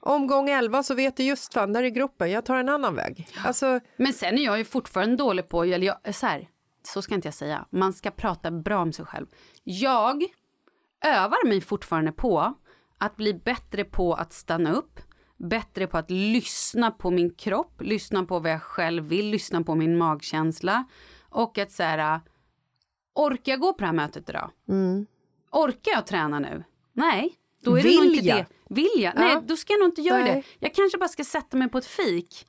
Omgång 0.00 0.48
11 0.48 0.82
så 0.82 0.94
vet 0.94 1.16
du 1.16 1.22
just 1.22 1.54
fan, 1.54 1.72
där 1.72 1.82
är 1.82 1.88
gruppen, 1.88 2.30
jag 2.30 2.44
tar 2.44 2.56
en 2.56 2.68
annan 2.68 2.94
väg. 2.94 3.28
Alltså, 3.44 3.80
Men 3.96 4.12
sen 4.12 4.38
är 4.38 4.44
jag 4.44 4.58
ju 4.58 4.64
fortfarande 4.64 5.16
dålig 5.16 5.48
på, 5.48 5.64
eller 5.64 5.86
jag, 5.86 6.14
så 6.14 6.26
här, 6.26 6.48
så 6.82 7.02
ska 7.02 7.14
inte 7.14 7.26
jag 7.28 7.34
säga, 7.34 7.66
man 7.70 7.92
ska 7.92 8.10
prata 8.10 8.50
bra 8.50 8.78
om 8.82 8.92
sig 8.92 9.04
själv. 9.04 9.26
Jag 9.64 10.24
övar 11.04 11.48
mig 11.48 11.60
fortfarande 11.60 12.12
på 12.12 12.54
att 12.98 13.16
bli 13.16 13.34
bättre 13.34 13.84
på 13.84 14.14
att 14.14 14.32
stanna 14.32 14.72
upp, 14.72 15.00
bättre 15.36 15.86
på 15.86 15.98
att 15.98 16.10
lyssna 16.10 16.90
på 16.90 17.10
min 17.10 17.34
kropp, 17.34 17.80
lyssna 17.80 18.24
på 18.24 18.38
vad 18.38 18.52
jag 18.52 18.62
själv 18.62 19.04
vill, 19.04 19.26
lyssna 19.30 19.62
på 19.62 19.74
min 19.74 19.98
magkänsla 19.98 20.84
och 21.30 21.58
att 21.58 21.72
så 21.72 21.82
här, 21.82 22.20
orkar 23.18 23.52
jag 23.52 23.60
gå 23.60 23.72
på 23.72 23.78
det 23.78 23.86
här 23.86 23.92
mötet 23.92 24.28
idag? 24.28 24.50
Orkar 25.52 25.92
jag 25.92 26.06
träna 26.06 26.38
nu? 26.38 26.64
Nej, 26.92 27.32
då 27.64 27.78
är 27.78 27.82
det 27.82 27.88
nog 27.94 28.00
Vill 28.02 28.14
inte 28.14 28.26
jag? 28.26 28.38
det. 28.38 28.74
Vill 28.74 28.88
jag? 29.02 29.12
Nej, 29.16 29.32
Ja. 29.32 29.42
då 29.46 29.56
ska 29.56 29.72
jag 29.72 29.80
nog 29.80 29.88
inte 29.88 30.02
göra 30.02 30.18
Nej. 30.24 30.34
det. 30.34 30.66
Jag 30.66 30.74
kanske 30.74 30.98
bara 30.98 31.08
ska 31.08 31.24
sätta 31.24 31.56
mig 31.56 31.68
på 31.68 31.78
ett 31.78 31.86
fik. 31.86 32.46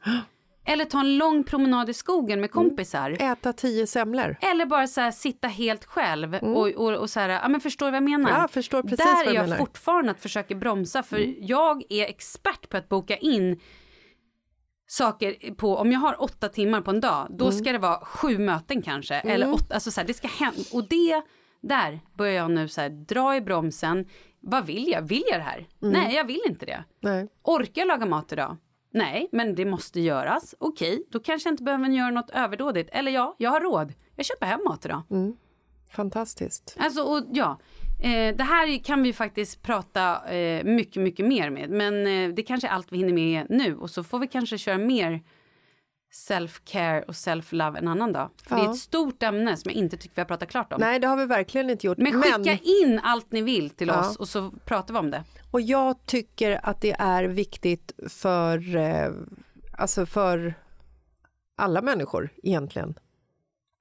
Eller 0.65 0.86
ta 0.86 0.99
en 0.99 1.17
lång 1.17 1.43
promenad 1.43 1.89
i 1.89 1.93
skogen 1.93 2.41
med 2.41 2.51
kompisar. 2.51 3.17
äta 3.19 3.53
tio 3.53 3.88
semlor. 3.88 4.36
Eller 4.41 4.65
bara 4.65 4.88
så 4.88 5.01
här, 5.01 5.12
sitta 5.12 5.47
helt 5.47 5.86
själv 5.86 6.36
och, 6.36 6.67
och, 6.67 6.93
och 6.93 7.10
så 7.10 7.19
här, 7.19 7.29
ja 7.29 7.47
men 7.47 7.62
förstår 7.62 7.86
du 7.86 7.91
vad 7.91 7.95
jag 7.95 8.03
menar? 8.10 8.29
Ja, 8.32 8.39
jag 8.39 8.51
förstår 8.51 8.82
precis 8.84 8.97
Där 8.97 9.15
vad 9.15 9.25
du 9.25 9.29
är 9.29 9.34
jag 9.36 9.43
menar. 9.43 9.58
fortfarande 9.58 10.12
att 10.12 10.21
försöka 10.21 10.55
bromsa 10.55 11.03
för 11.03 11.36
jag 11.39 11.84
är 11.89 12.05
expert 12.05 12.69
på 12.69 12.77
att 12.77 12.89
boka 12.89 13.17
in 13.17 13.60
saker 14.91 15.54
på, 15.56 15.75
om 15.78 15.91
jag 15.91 15.99
har 15.99 16.21
åtta 16.23 16.49
timmar 16.49 16.82
på 16.82 16.91
en 16.91 16.99
dag, 17.02 17.28
då 17.30 17.45
Mm. 17.45 17.58
ska 17.58 17.71
det 17.71 17.78
vara 17.78 18.06
sju 18.06 18.38
möten 18.38 18.82
kanske. 18.82 19.15
Eller 19.15 19.54
åtta, 19.54 19.73
alltså 19.73 19.91
så 19.91 20.02
här, 20.02 20.08
det 20.08 20.13
ska 20.13 20.28
hända. 20.28 20.62
Och 20.73 20.84
det, 20.88 21.21
där 21.62 21.99
börjar 22.13 22.34
jag 22.34 22.52
nu 22.52 22.67
så 22.67 22.82
här, 22.82 22.89
dra 22.89 23.36
i 23.36 23.41
bromsen. 23.41 24.06
Vad 24.39 24.65
vill 24.65 24.88
jag? 24.88 25.02
Vill 25.02 25.23
jag 25.32 25.39
det 25.39 25.43
här? 25.43 25.67
Mm. 25.82 25.93
Nej, 25.93 26.15
jag 26.15 26.23
vill 26.23 26.41
inte 26.47 26.65
det. 26.65 26.84
Nej. 26.99 27.28
Orkar 27.43 27.82
jag 27.82 27.88
laga 27.88 28.06
mat 28.06 28.32
idag? 28.32 28.58
Nej, 28.93 29.30
men 29.32 29.56
det 29.56 29.65
måste 29.65 29.99
göras. 29.99 30.56
Okej, 30.60 31.04
då 31.12 31.19
kanske 31.19 31.49
jag 31.49 31.54
inte 31.54 31.63
behöver 31.63 31.88
göra 31.89 32.12
något 32.12 32.30
överdådigt. 32.30 32.89
Eller 32.93 33.12
ja, 33.12 33.36
jag 33.38 33.49
har 33.52 33.60
råd. 33.62 33.93
Jag 34.15 34.25
köper 34.25 34.45
hem 34.45 34.60
mat 34.67 34.86
idag. 34.86 35.02
Mm. 35.12 35.36
Fantastiskt. 35.91 36.75
Alltså, 36.80 37.02
och 37.04 37.23
ja. 37.32 37.60
Eh, 38.01 38.35
det 38.35 38.43
här 38.43 38.83
kan 38.83 39.03
vi 39.03 39.13
faktiskt 39.13 39.62
prata 39.62 40.29
eh, 40.33 40.63
mycket, 40.63 41.03
mycket 41.03 41.25
mer 41.25 41.49
med. 41.49 41.69
Men 41.69 42.07
eh, 42.07 42.33
det 42.35 42.43
kanske 42.43 42.67
är 42.67 42.71
allt 42.71 42.91
vi 42.91 42.97
hinner 42.97 43.13
med 43.13 43.45
nu. 43.49 43.75
Och 43.75 43.89
så 43.89 44.03
får 44.03 44.19
vi 44.19 44.27
kanske 44.27 44.57
köra 44.57 44.77
mer 44.77 45.21
self-care 46.29 47.01
och 47.03 47.13
self-love 47.13 47.77
en 47.77 47.88
annan 47.88 48.13
dag. 48.13 48.29
För 48.43 48.55
det 48.55 48.62
är 48.62 48.65
Ja. 48.65 48.71
ett 48.71 48.77
stort 48.77 49.23
ämne 49.23 49.57
som 49.57 49.71
jag 49.71 49.75
inte 49.77 49.97
tycker 49.97 50.15
vi 50.15 50.21
har 50.21 50.25
pratat 50.25 50.49
klart 50.49 50.73
om. 50.73 50.77
Nej, 50.81 50.99
det 50.99 51.07
har 51.07 51.17
vi 51.17 51.25
verkligen 51.25 51.69
inte 51.69 51.88
gjort. 51.88 51.97
Men 51.97 52.21
skicka 52.21 52.57
in 52.63 52.99
allt 53.03 53.31
ni 53.31 53.41
vill 53.41 53.69
till 53.69 53.88
Ja. 53.88 53.99
oss 53.99 54.15
och 54.15 54.27
så 54.27 54.51
pratar 54.65 54.93
vi 54.93 54.99
om 54.99 55.12
det. 55.12 55.23
Och 55.51 55.62
jag 55.62 56.05
tycker 56.05 56.59
att 56.63 56.81
det 56.81 56.91
är 56.99 57.23
viktigt 57.23 57.91
för, 58.09 58.75
eh, 58.75 59.09
alltså 59.77 60.05
för 60.05 60.53
alla 61.57 61.81
människor 61.81 62.29
egentligen. 62.43 62.99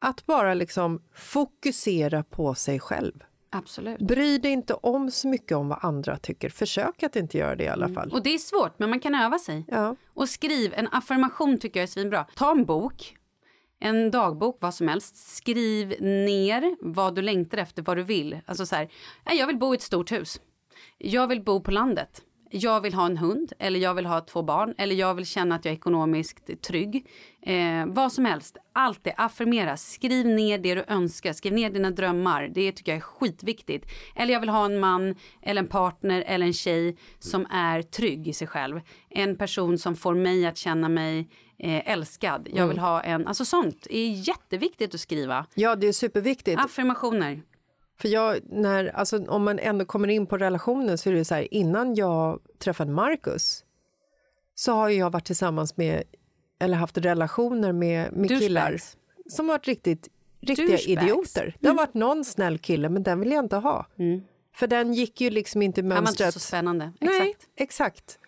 Att 0.00 0.26
bara 0.26 0.54
liksom 0.54 1.02
fokusera 1.14 2.22
på 2.22 2.54
sig 2.54 2.80
själv. 2.80 3.24
Absolut. 3.50 3.98
Bry 3.98 4.38
dig 4.38 4.50
inte 4.52 4.74
om 4.74 5.10
så 5.10 5.28
mycket 5.28 5.56
om 5.56 5.68
vad 5.68 5.78
andra 5.82 6.16
tycker. 6.16 6.48
Försök 6.48 7.02
att 7.02 7.16
inte 7.16 7.38
göra 7.38 7.56
det 7.56 7.64
i 7.64 7.68
alla 7.68 7.84
Mm. 7.86 7.94
fall. 7.94 8.12
Och 8.12 8.22
det 8.22 8.34
är 8.34 8.38
svårt, 8.38 8.78
men 8.78 8.90
man 8.90 9.00
kan 9.00 9.14
öva 9.14 9.38
sig. 9.38 9.64
Ja. 9.68 9.96
Och 10.14 10.28
skriv 10.28 10.74
en 10.76 10.88
affirmation 10.92 11.58
tycker 11.58 11.80
jag 11.80 11.82
är 11.82 11.86
svinbra. 11.92 12.26
Ta 12.36 12.50
en 12.50 12.64
bok, 12.64 13.16
en 13.80 14.10
dagbok, 14.10 14.56
vad 14.60 14.74
som 14.74 14.88
helst. 14.88 15.16
Skriv 15.36 15.88
ner 16.02 16.76
vad 16.80 17.14
du 17.14 17.22
längtar 17.22 17.58
efter, 17.58 17.82
vad 17.82 17.96
du 17.96 18.02
vill. 18.02 18.40
Alltså 18.46 18.66
så 18.66 18.76
här, 18.76 18.88
"Nej, 19.26 19.38
jag 19.38 19.46
vill 19.46 19.58
bo 19.58 19.74
i 19.74 19.76
ett 19.76 19.82
stort 19.82 20.12
hus. 20.12 20.40
Jag 20.98 21.26
vill 21.28 21.42
bo 21.44 21.60
på 21.60 21.70
landet. 21.70 22.22
Jag 22.50 22.80
vill 22.80 22.94
ha 22.94 23.06
en 23.06 23.16
hund, 23.16 23.52
eller 23.58 23.80
jag 23.80 23.94
vill 23.94 24.06
ha 24.06 24.20
två 24.20 24.42
barn, 24.42 24.74
eller 24.78 24.94
jag 24.94 25.14
vill 25.14 25.26
känna 25.26 25.54
att 25.54 25.64
jag 25.64 25.72
är 25.72 25.76
ekonomiskt 25.76 26.62
trygg. 26.62 27.06
Eh, 27.42 27.86
vad 27.86 28.12
som 28.12 28.24
helst. 28.24 28.56
Allt 28.72 29.04
det, 29.04 29.14
affirmera. 29.16 29.76
Skriv 29.76 30.26
ner 30.26 30.58
det 30.58 30.74
du 30.74 30.84
önskar, 30.88 31.32
skriv 31.32 31.52
ner 31.52 31.70
dina 31.70 31.90
drömmar. 31.90 32.50
Det 32.54 32.72
tycker 32.72 32.92
jag 32.92 32.96
är 32.96 33.02
skitviktigt. 33.02 33.86
Eller 34.16 34.32
jag 34.32 34.40
vill 34.40 34.48
ha 34.48 34.64
en 34.64 34.80
man, 34.80 35.14
eller 35.42 35.62
en 35.62 35.68
partner, 35.68 36.24
eller 36.26 36.46
en 36.46 36.52
tjej 36.52 36.96
som 37.18 37.46
är 37.50 37.82
trygg 37.82 38.28
i 38.28 38.32
sig 38.32 38.46
själv. 38.48 38.80
En 39.10 39.36
person 39.36 39.78
som 39.78 39.96
får 39.96 40.14
mig 40.14 40.46
att 40.46 40.56
känna 40.56 40.88
mig 40.88 41.28
eh, 41.58 41.92
älskad. 41.92 42.48
Jag 42.52 42.68
vill 42.68 42.78
ha 42.78 43.00
en, 43.00 43.26
alltså 43.26 43.44
sånt 43.44 43.86
är 43.90 44.28
jätteviktigt 44.28 44.94
att 44.94 45.00
skriva. 45.00 45.46
ja, 45.54 45.76
det 45.76 45.86
är 45.88 45.92
superviktigt. 45.92 46.60
Affirmationer. 46.60 47.42
För 48.00 48.08
jag, 48.08 48.38
när, 48.50 48.86
alltså, 48.96 49.24
om 49.26 49.44
man 49.44 49.58
ändå 49.58 49.84
kommer 49.84 50.08
in 50.08 50.26
på 50.26 50.38
relationen 50.38 50.98
så 50.98 51.10
är 51.10 51.14
det 51.14 51.24
så 51.24 51.34
här, 51.34 51.54
innan 51.54 51.94
jag 51.94 52.40
träffade 52.58 52.92
Marcus 52.92 53.64
så 54.54 54.72
har 54.72 54.88
jag 54.88 55.10
varit 55.10 55.24
tillsammans 55.24 55.76
med, 55.76 56.02
eller 56.58 56.76
haft 56.76 56.98
relationer 56.98 57.72
med, 57.72 58.12
med 58.12 58.28
killar 58.28 58.76
som 59.28 59.48
har 59.48 59.54
varit 59.54 59.66
riktigt, 59.68 60.08
riktiga 60.40 60.66
Douchebags. 60.66 60.86
Mm. 60.86 61.04
idioter. 61.04 61.56
Det 61.60 61.68
har 61.68 61.74
varit 61.74 61.94
någon 61.94 62.24
snäll 62.24 62.58
kille, 62.58 62.88
men 62.88 63.02
den 63.02 63.20
vill 63.20 63.30
jag 63.32 63.44
inte 63.44 63.56
ha. 63.56 63.86
För 64.54 64.66
den 64.66 64.94
gick 64.94 65.20
ju 65.20 65.30
liksom 65.30 65.62
inte 65.62 65.80
i 65.80 65.82
Han 65.82 65.88
var 65.90 65.96
inte 65.96 66.04
mönstret. 66.04 66.34
så 66.34 66.40
spännande. 66.40 66.92
Nej, 67.00 67.20
Exakt. 67.30 67.48
exakt. 67.56 68.18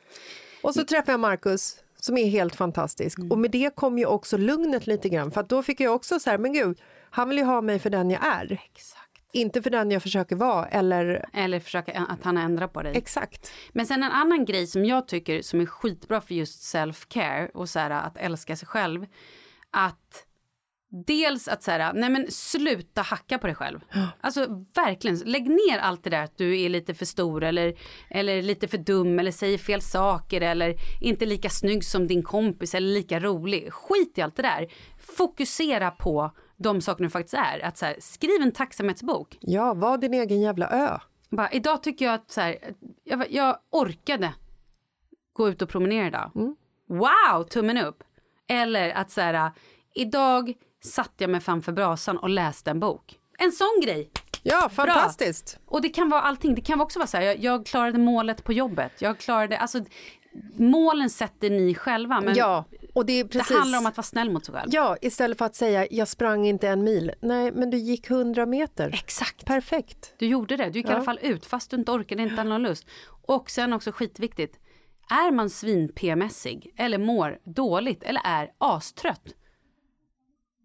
Och 0.63 0.75
så 0.75 0.85
träffade 0.85 1.13
jag 1.13 1.21
Marcus 1.21 1.77
som 2.01 2.19
är 2.19 2.27
helt 2.27 2.57
fantastisk. 2.57 3.19
Mm. 3.19 3.31
Och 3.31 3.39
med 3.39 3.51
det 3.51 3.75
kom 3.75 3.99
ju 3.99 4.07
också 4.07 4.37
lugnet 4.37 4.87
lite 4.87 5.09
grann. 5.09 5.31
För 5.31 5.41
att 5.41 5.49
då 5.49 5.63
fick 5.63 5.81
jag 5.81 5.95
också 5.95 6.21
så 6.21 6.31
här, 6.31 6.39
men 6.39 6.53
gud, 6.53 6.81
han 7.11 7.29
vill 7.29 7.39
ju 7.39 7.45
ha 7.45 7.61
mig 7.61 7.79
för 7.79 7.91
den 7.91 8.11
jag 8.11 8.27
är. 8.27 8.53
Exakt. 8.53 9.10
Inte 9.33 9.63
för 9.63 9.71
den 9.71 9.91
jag 9.91 10.03
försöker 10.03 10.37
vara, 10.37 10.67
eller 10.67 11.29
Eller 11.33 11.61
försöka 11.61 12.07
att 12.09 12.25
han 12.25 12.37
ändrar 12.39 12.69
på 12.69 12.83
dig. 12.83 12.97
exakt. 12.97 13.53
Men 13.73 13.87
sen 13.87 14.03
en 14.03 14.13
annan 14.13 14.45
grej 14.45 14.67
som 14.67 14.85
jag 14.85 15.09
tycker 15.09 15.43
som 15.43 15.61
är 15.61 15.67
skitbra 15.67 16.21
för 16.21 16.35
just 16.35 16.75
self-care 16.75 17.51
och 17.55 17.69
så 17.69 17.79
här, 17.79 17.91
att 17.91 18.17
älska 18.17 18.57
sig 18.57 18.69
själv. 18.69 19.07
Att 19.71 20.27
dels 21.07 21.49
att 21.49 21.63
så 21.63 21.71
här, 21.71 21.93
nej 21.93 22.11
men 22.11 22.27
sluta 22.31 23.03
hacka 23.03 23.39
på 23.39 23.47
dig 23.47 23.57
själv. 23.57 23.81
Alltså 24.21 24.47
verkligen, 24.75 25.19
lägg 25.19 25.51
ner 25.51 25.79
allt 25.79 26.05
det 26.05 26.11
där 26.11 26.23
att 26.25 26.39
du 26.39 26.61
är 26.61 26.69
lite 26.69 26.95
för 26.95 27.05
stor 27.05 27.45
eller, 27.45 27.75
eller 28.11 28.43
lite 28.43 28.69
för 28.69 28.79
dum 28.79 29.19
eller 29.19 29.33
säger 29.33 29.59
fel 29.59 29.83
saker 29.83 30.41
eller 30.41 30.75
inte 31.01 31.27
lika 31.27 31.51
snygg 31.51 31.85
som 31.85 32.07
din 32.07 32.23
kompis 32.23 32.75
eller 32.75 32.89
lika 32.89 33.21
rolig. 33.21 33.73
Skit 33.73 34.19
i 34.19 34.23
allt 34.23 34.37
det 34.37 34.43
där. 34.43 34.67
Fokusera 34.99 35.91
på 35.91 36.31
de 36.63 36.81
saker 36.81 37.05
du 37.05 37.11
faktiskt 37.11 37.35
är. 37.35 37.61
Att 37.65 37.79
så 37.79 37.87
här, 37.87 37.97
skriv 37.99 38.43
en 38.43 38.53
tacksamhetsbok. 38.53 39.39
Ja, 39.41 39.75
var 39.75 39.99
din 39.99 40.15
egen 40.15 40.41
jävla 40.41 40.69
ö. 40.71 40.99
Bara, 41.31 41.51
idag 41.51 41.83
tycker 41.83 42.05
jag 42.05 42.15
att 42.15 42.31
så 42.31 42.41
här, 42.41 42.57
jag, 43.05 43.33
jag 43.33 43.59
orkade 43.71 44.35
gå 45.33 45.49
ut 45.49 45.63
och 45.63 45.69
promenera 45.69 46.07
idag. 46.07 46.31
Wow, 46.89 47.43
tummen 47.43 47.79
upp. 47.79 48.05
Eller 48.49 48.91
att 48.91 49.11
så 49.11 49.21
här, 49.21 49.51
idag 49.95 50.55
satt 50.85 51.13
jag 51.17 51.31
mig 51.31 51.41
framför 51.41 51.73
brasan 51.73 52.19
och 52.19 52.29
läste 52.29 52.71
en 52.71 52.81
bok. 52.81 53.19
En 53.39 53.53
sån 53.53 53.81
grej. 53.83 54.11
Ja, 54.43 54.69
fantastiskt. 54.73 55.59
Och 55.67 55.83
det 55.83 55.89
kan 55.89 56.09
vara 56.09 56.21
allting. 56.21 56.55
Det 56.55 56.61
kan 56.61 56.81
också 56.81 56.99
vara 56.99 57.07
så 57.07 57.17
här, 57.17 57.25
jag, 57.25 57.39
jag 57.39 57.67
klarade 57.67 57.99
målet 57.99 58.45
på 58.45 58.53
jobbet. 58.53 58.93
Jag 58.99 59.19
klarade, 59.19 59.59
alltså 59.59 59.85
målen 60.57 61.11
sätter 61.11 61.51
ni 61.51 61.75
själva. 61.75 62.21
Men 62.21 62.35
Ja, 62.37 62.65
och 62.95 63.07
det 63.07 63.13
är 63.21 63.25
precis... 63.25 63.49
det 63.49 63.55
handlar 63.55 63.79
om 63.79 63.87
att 63.87 63.97
vara 63.97 64.05
snäll 64.05 64.31
mot 64.31 64.45
sig 64.45 64.55
själv. 64.55 64.71
Ja, 64.73 64.97
istället 65.01 65.39
för 65.39 65.45
att 65.45 65.55
säga 65.55 65.87
jag 65.91 66.09
sprang 66.09 66.47
inte 66.47 66.69
en 66.69 66.85
mil. 66.85 67.13
Nej, 67.21 67.53
men 67.53 67.71
du 67.71 67.77
gick 67.77 68.09
hundra 68.09 68.47
meter. 68.47 68.91
Exakt. 68.95 69.45
Perfekt. 69.45 70.15
Du 70.19 70.27
gjorde 70.27 70.57
det. 70.57 70.71
Du 70.71 70.79
gick 70.79 70.89
i 70.89 70.93
alla 70.93 71.05
fall 71.05 71.19
ut 71.23 71.47
fast 71.47 71.71
du 71.71 71.77
inte 71.77 71.93
orkade, 71.93 72.23
inte 72.23 72.35
hade 72.35 72.51
någon 72.51 72.63
lust. 72.63 72.87
Och 73.27 73.51
sen 73.51 73.73
också 73.73 73.93
skitviktigt. 73.93 74.59
Är 75.11 75.33
man 75.33 75.51
svin-p-mässig 75.51 76.73
eller 76.77 76.99
mår 76.99 77.39
dåligt 77.45 78.03
eller 78.03 78.21
är 78.25 78.51
astrött. 78.59 79.35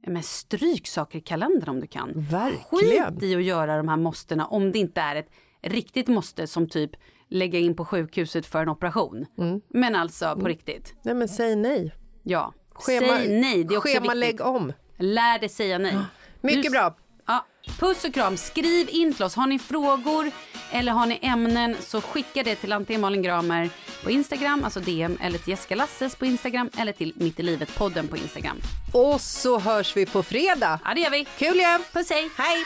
ja, 0.01 0.11
Men 0.11 0.23
stryk 0.23 0.87
saker 0.87 1.19
i 1.19 1.21
kalendern 1.21 1.69
om 1.69 1.79
du 1.79 1.87
kan. 1.87 2.11
Verkligen. 2.15 3.05
Skit 3.13 3.23
i 3.23 3.35
att 3.35 3.43
göra 3.43 3.77
de 3.77 3.87
här 3.87 3.97
måstena 3.97 4.45
om 4.45 4.71
det 4.71 4.79
inte 4.79 5.01
är 5.01 5.15
ett 5.15 5.29
riktigt 5.61 6.07
måste 6.07 6.47
som 6.47 6.69
typ 6.69 6.91
lägga 7.29 7.59
in 7.59 7.75
på 7.75 7.85
sjukhuset 7.85 8.45
för 8.45 8.61
en 8.61 8.69
operation. 8.69 9.25
Mm. 9.37 9.61
Men 9.69 9.95
alltså 9.95 10.35
på 10.35 10.47
riktigt. 10.47 10.95
Nej, 11.01 11.15
men 11.15 11.27
säg 11.27 11.55
nej. 11.55 11.93
Ja. 12.27 12.53
Schema, 12.73 13.17
Säg 13.17 13.27
nej. 13.27 13.63
Det 13.63 13.73
är 13.73 13.77
också 13.77 13.89
schemalägg 13.93 14.27
viktigt. 14.27 14.41
om. 14.45 14.73
Lär 14.97 15.39
dig 15.39 15.49
säga 15.49 15.77
nej. 15.77 15.97
Mycket 16.41 16.63
Du- 16.63 16.69
bra. 16.69 16.95
Ja, 17.27 17.45
puss 17.79 18.03
och 18.05 18.13
kram. 18.13 18.37
Skriv 18.37 18.89
in 18.89 19.13
till 19.13 19.23
oss. 19.25 19.35
Har 19.35 19.47
ni 19.47 19.59
frågor 19.59 20.31
eller 20.71 20.91
har 20.91 21.05
ni 21.05 21.19
ämnen 21.21 21.75
så 21.79 22.01
skicka 22.01 22.43
det 22.43 22.55
till 22.55 22.71
antingen 22.73 23.01
Malin 23.01 23.21
Gramer 23.21 23.69
på 24.03 24.11
Instagram, 24.11 24.63
alltså 24.63 24.79
DM, 24.79 25.17
eller 25.21 25.37
till 25.39 25.49
Jessica 25.49 25.75
Lasses 25.75 26.15
på 26.15 26.25
Instagram 26.25 26.69
eller 26.77 26.91
till 26.91 27.13
Mitt 27.15 27.39
i 27.39 27.43
livet-podden 27.43 28.07
på 28.07 28.17
Instagram. 28.17 28.57
Och 28.93 29.21
så 29.21 29.59
hörs 29.59 29.97
vi 29.97 30.05
på 30.05 30.23
fredag. 30.23 30.79
Ja, 30.85 30.93
det 30.93 31.01
gör 31.01 31.09
vi. 31.11 31.25
Kul 31.37 31.55
igen! 31.57 31.81
Puss, 31.93 32.09
hej! 32.09 32.29
Hej! 32.37 32.65